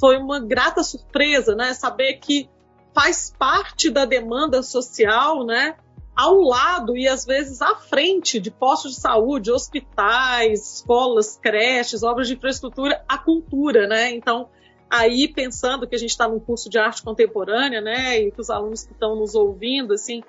foi 0.00 0.16
uma 0.16 0.38
grata 0.38 0.84
surpresa, 0.84 1.54
né? 1.56 1.74
Saber 1.74 2.14
que 2.14 2.48
faz 2.94 3.34
parte 3.36 3.90
da 3.90 4.04
demanda 4.04 4.62
social, 4.62 5.44
né? 5.44 5.76
Ao 6.14 6.40
lado 6.40 6.96
e 6.96 7.08
às 7.08 7.24
vezes 7.24 7.60
à 7.60 7.74
frente 7.76 8.38
de 8.38 8.50
postos 8.50 8.94
de 8.94 9.00
saúde, 9.00 9.50
hospitais, 9.50 10.76
escolas, 10.76 11.36
creches, 11.36 12.02
obras 12.04 12.28
de 12.28 12.34
infraestrutura, 12.34 13.04
a 13.08 13.18
cultura, 13.18 13.88
né? 13.88 14.14
Então 14.14 14.48
aí 14.90 15.28
pensando 15.28 15.86
que 15.86 15.94
a 15.94 15.98
gente 15.98 16.10
está 16.10 16.28
num 16.28 16.40
curso 16.40 16.68
de 16.68 16.78
arte 16.78 17.02
contemporânea, 17.02 17.80
né, 17.80 18.20
e 18.20 18.30
que 18.30 18.40
os 18.40 18.50
alunos 18.50 18.84
que 18.84 18.92
estão 18.92 19.16
nos 19.16 19.34
ouvindo, 19.34 19.94
assim, 19.94 20.22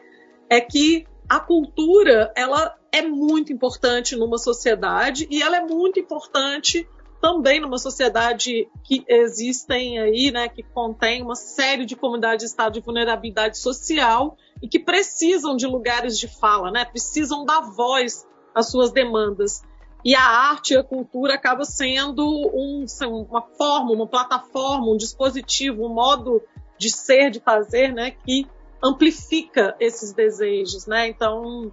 é 0.49 0.59
que 0.59 1.05
a 1.27 1.39
cultura 1.39 2.33
ela 2.35 2.75
é 2.91 3.01
muito 3.01 3.53
importante 3.53 4.15
numa 4.15 4.37
sociedade 4.37 5.27
e 5.29 5.41
ela 5.41 5.57
é 5.57 5.61
muito 5.61 5.99
importante 5.99 6.87
também 7.21 7.59
numa 7.59 7.77
sociedade 7.77 8.67
que 8.83 9.03
existem 9.07 9.99
aí, 9.99 10.31
né, 10.31 10.47
que 10.47 10.63
contém 10.63 11.21
uma 11.21 11.35
série 11.35 11.85
de 11.85 11.95
comunidades 11.95 12.45
de 12.45 12.49
estado 12.49 12.73
de 12.73 12.79
vulnerabilidade 12.79 13.57
social 13.57 14.37
e 14.61 14.67
que 14.67 14.79
precisam 14.79 15.55
de 15.55 15.67
lugares 15.67 16.17
de 16.17 16.27
fala, 16.27 16.71
né, 16.71 16.85
precisam 16.85 17.45
dar 17.45 17.61
voz 17.61 18.25
às 18.55 18.71
suas 18.71 18.91
demandas. 18.91 19.61
E 20.03 20.15
a 20.15 20.21
arte 20.21 20.73
e 20.73 20.77
a 20.77 20.83
cultura 20.83 21.35
acaba 21.35 21.65
sendo 21.65 22.25
um, 22.25 22.85
uma 23.27 23.41
forma, 23.41 23.91
uma 23.91 24.07
plataforma, 24.07 24.91
um 24.91 24.97
dispositivo, 24.97 25.85
um 25.85 25.93
modo 25.93 26.41
de 26.77 26.89
ser, 26.89 27.29
de 27.29 27.39
fazer, 27.41 27.91
né, 27.93 28.11
que 28.11 28.47
amplifica 28.81 29.75
esses 29.79 30.13
desejos, 30.13 30.85
né? 30.87 31.07
Então, 31.07 31.69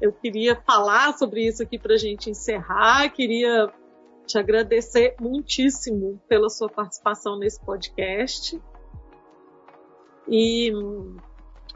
eu 0.00 0.12
queria 0.12 0.54
falar 0.54 1.16
sobre 1.18 1.46
isso 1.46 1.62
aqui 1.62 1.78
para 1.78 1.94
a 1.94 1.98
gente 1.98 2.30
encerrar. 2.30 3.08
Queria 3.10 3.72
te 4.26 4.38
agradecer 4.38 5.16
muitíssimo 5.20 6.20
pela 6.28 6.48
sua 6.48 6.68
participação 6.68 7.38
nesse 7.38 7.60
podcast. 7.60 8.60
E, 10.28 10.72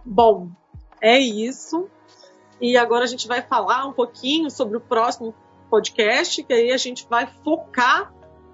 bom, 0.04 0.50
é 1.00 1.18
isso. 1.18 1.88
E 2.60 2.76
agora 2.76 3.04
a 3.04 3.08
gente 3.08 3.28
vai 3.28 3.42
falar 3.42 3.86
um 3.86 3.92
pouquinho 3.92 4.50
sobre 4.50 4.76
o 4.76 4.80
próximo 4.80 5.34
podcast, 5.68 6.42
que 6.42 6.52
aí 6.52 6.72
a 6.72 6.76
gente 6.76 7.06
vai 7.08 7.26
focar 7.44 8.12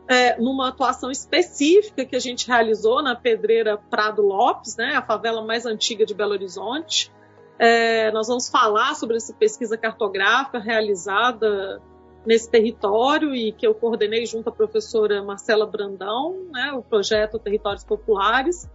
é, 0.09 0.38
numa 0.38 0.68
atuação 0.68 1.11
específica 1.11 2.05
que 2.05 2.14
a 2.14 2.20
gente 2.20 2.46
realizou 2.46 3.03
na 3.03 3.14
Pedreira 3.14 3.79
Prado 3.79 4.22
Lopes, 4.22 4.77
né, 4.77 4.94
a 4.94 5.03
favela 5.03 5.44
mais 5.44 5.64
antiga 5.64 6.05
de 6.05 6.14
Belo 6.14 6.33
Horizonte. 6.33 7.12
É, 7.59 8.11
nós 8.12 8.27
vamos 8.27 8.48
falar 8.48 8.94
sobre 8.94 9.16
essa 9.16 9.33
pesquisa 9.33 9.79
cartográfica 9.79 10.59
realizada 10.59 11.81
nesse 12.27 12.50
território 12.50 13.35
e 13.35 13.53
que 13.53 13.66
eu 13.66 13.74
coordenei 13.74 14.27
junto 14.27 14.48
à 14.48 14.53
professora 14.53 15.22
Marcela 15.22 15.66
Brandão, 15.66 16.35
né, 16.50 16.72
o 16.72 16.83
projeto 16.83 17.38
Territórios 17.38 17.85
Populares. 17.85 18.68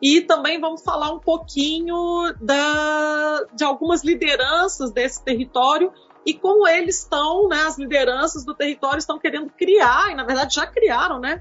E 0.00 0.20
também 0.20 0.60
vamos 0.60 0.82
falar 0.82 1.10
um 1.10 1.18
pouquinho 1.18 1.96
da, 2.40 3.46
de 3.54 3.64
algumas 3.64 4.04
lideranças 4.04 4.92
desse 4.92 5.24
território 5.24 5.90
e 6.26 6.34
como 6.34 6.66
eles 6.66 6.98
estão, 6.98 7.48
né, 7.48 7.62
as 7.62 7.78
lideranças 7.78 8.44
do 8.44 8.52
território 8.52 8.98
estão 8.98 9.18
querendo 9.18 9.48
criar, 9.50 10.10
e 10.10 10.14
na 10.16 10.24
verdade 10.24 10.56
já 10.56 10.66
criaram, 10.66 11.20
né, 11.20 11.40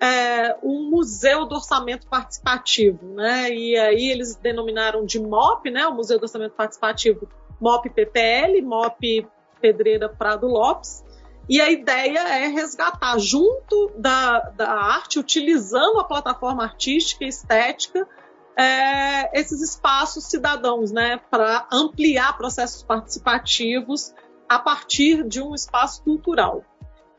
é, 0.00 0.56
um 0.62 0.90
museu 0.90 1.46
do 1.46 1.54
orçamento 1.54 2.06
participativo, 2.08 3.14
né? 3.14 3.50
E 3.50 3.76
aí 3.78 4.10
eles 4.10 4.34
denominaram 4.36 5.04
de 5.04 5.18
MOP, 5.18 5.70
né? 5.70 5.86
O 5.86 5.94
Museu 5.94 6.18
do 6.18 6.24
Orçamento 6.24 6.54
Participativo, 6.54 7.28
MOP 7.60 7.88
PPL, 7.88 8.60
MOP 8.60 9.26
Pedreira 9.60 10.08
Prado 10.08 10.46
Lopes. 10.46 11.02
E 11.48 11.60
a 11.60 11.70
ideia 11.70 12.18
é 12.18 12.48
resgatar 12.48 13.18
junto 13.18 13.92
da, 13.96 14.40
da 14.50 14.72
arte, 14.72 15.18
utilizando 15.18 16.00
a 16.00 16.04
plataforma 16.04 16.64
artística 16.64 17.24
e 17.24 17.28
estética, 17.28 18.06
é, 18.56 19.38
esses 19.38 19.60
espaços 19.60 20.24
cidadãos, 20.24 20.90
né, 20.90 21.20
para 21.30 21.66
ampliar 21.72 22.36
processos 22.36 22.82
participativos 22.82 24.14
a 24.54 24.58
partir 24.58 25.26
de 25.26 25.42
um 25.42 25.54
espaço 25.54 26.02
cultural. 26.02 26.64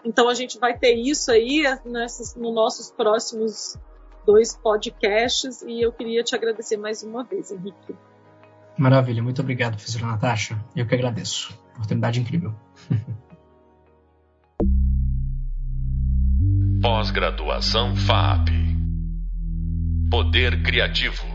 Então 0.05 0.29
a 0.29 0.33
gente 0.33 0.57
vai 0.57 0.77
ter 0.77 0.95
isso 0.95 1.29
aí 1.31 1.63
nesses, 1.83 2.33
nos 2.35 2.53
nossos 2.55 2.91
próximos 2.91 3.77
dois 4.25 4.55
podcasts 4.55 5.61
e 5.61 5.81
eu 5.81 5.91
queria 5.91 6.23
te 6.23 6.33
agradecer 6.33 6.77
mais 6.77 7.03
uma 7.03 7.25
vez, 7.25 7.51
Henrique. 7.51 7.93
Maravilha, 8.77 9.21
muito 9.21 9.41
obrigado, 9.41 9.75
professora 9.75 10.05
Natasha. 10.07 10.57
Eu 10.75 10.87
que 10.87 10.95
agradeço. 10.95 11.53
Oportunidade 11.73 12.21
incrível. 12.21 12.55
Pós-graduação 16.81 17.95
FAP. 17.95 18.49
Poder 20.09 20.63
Criativo. 20.63 21.34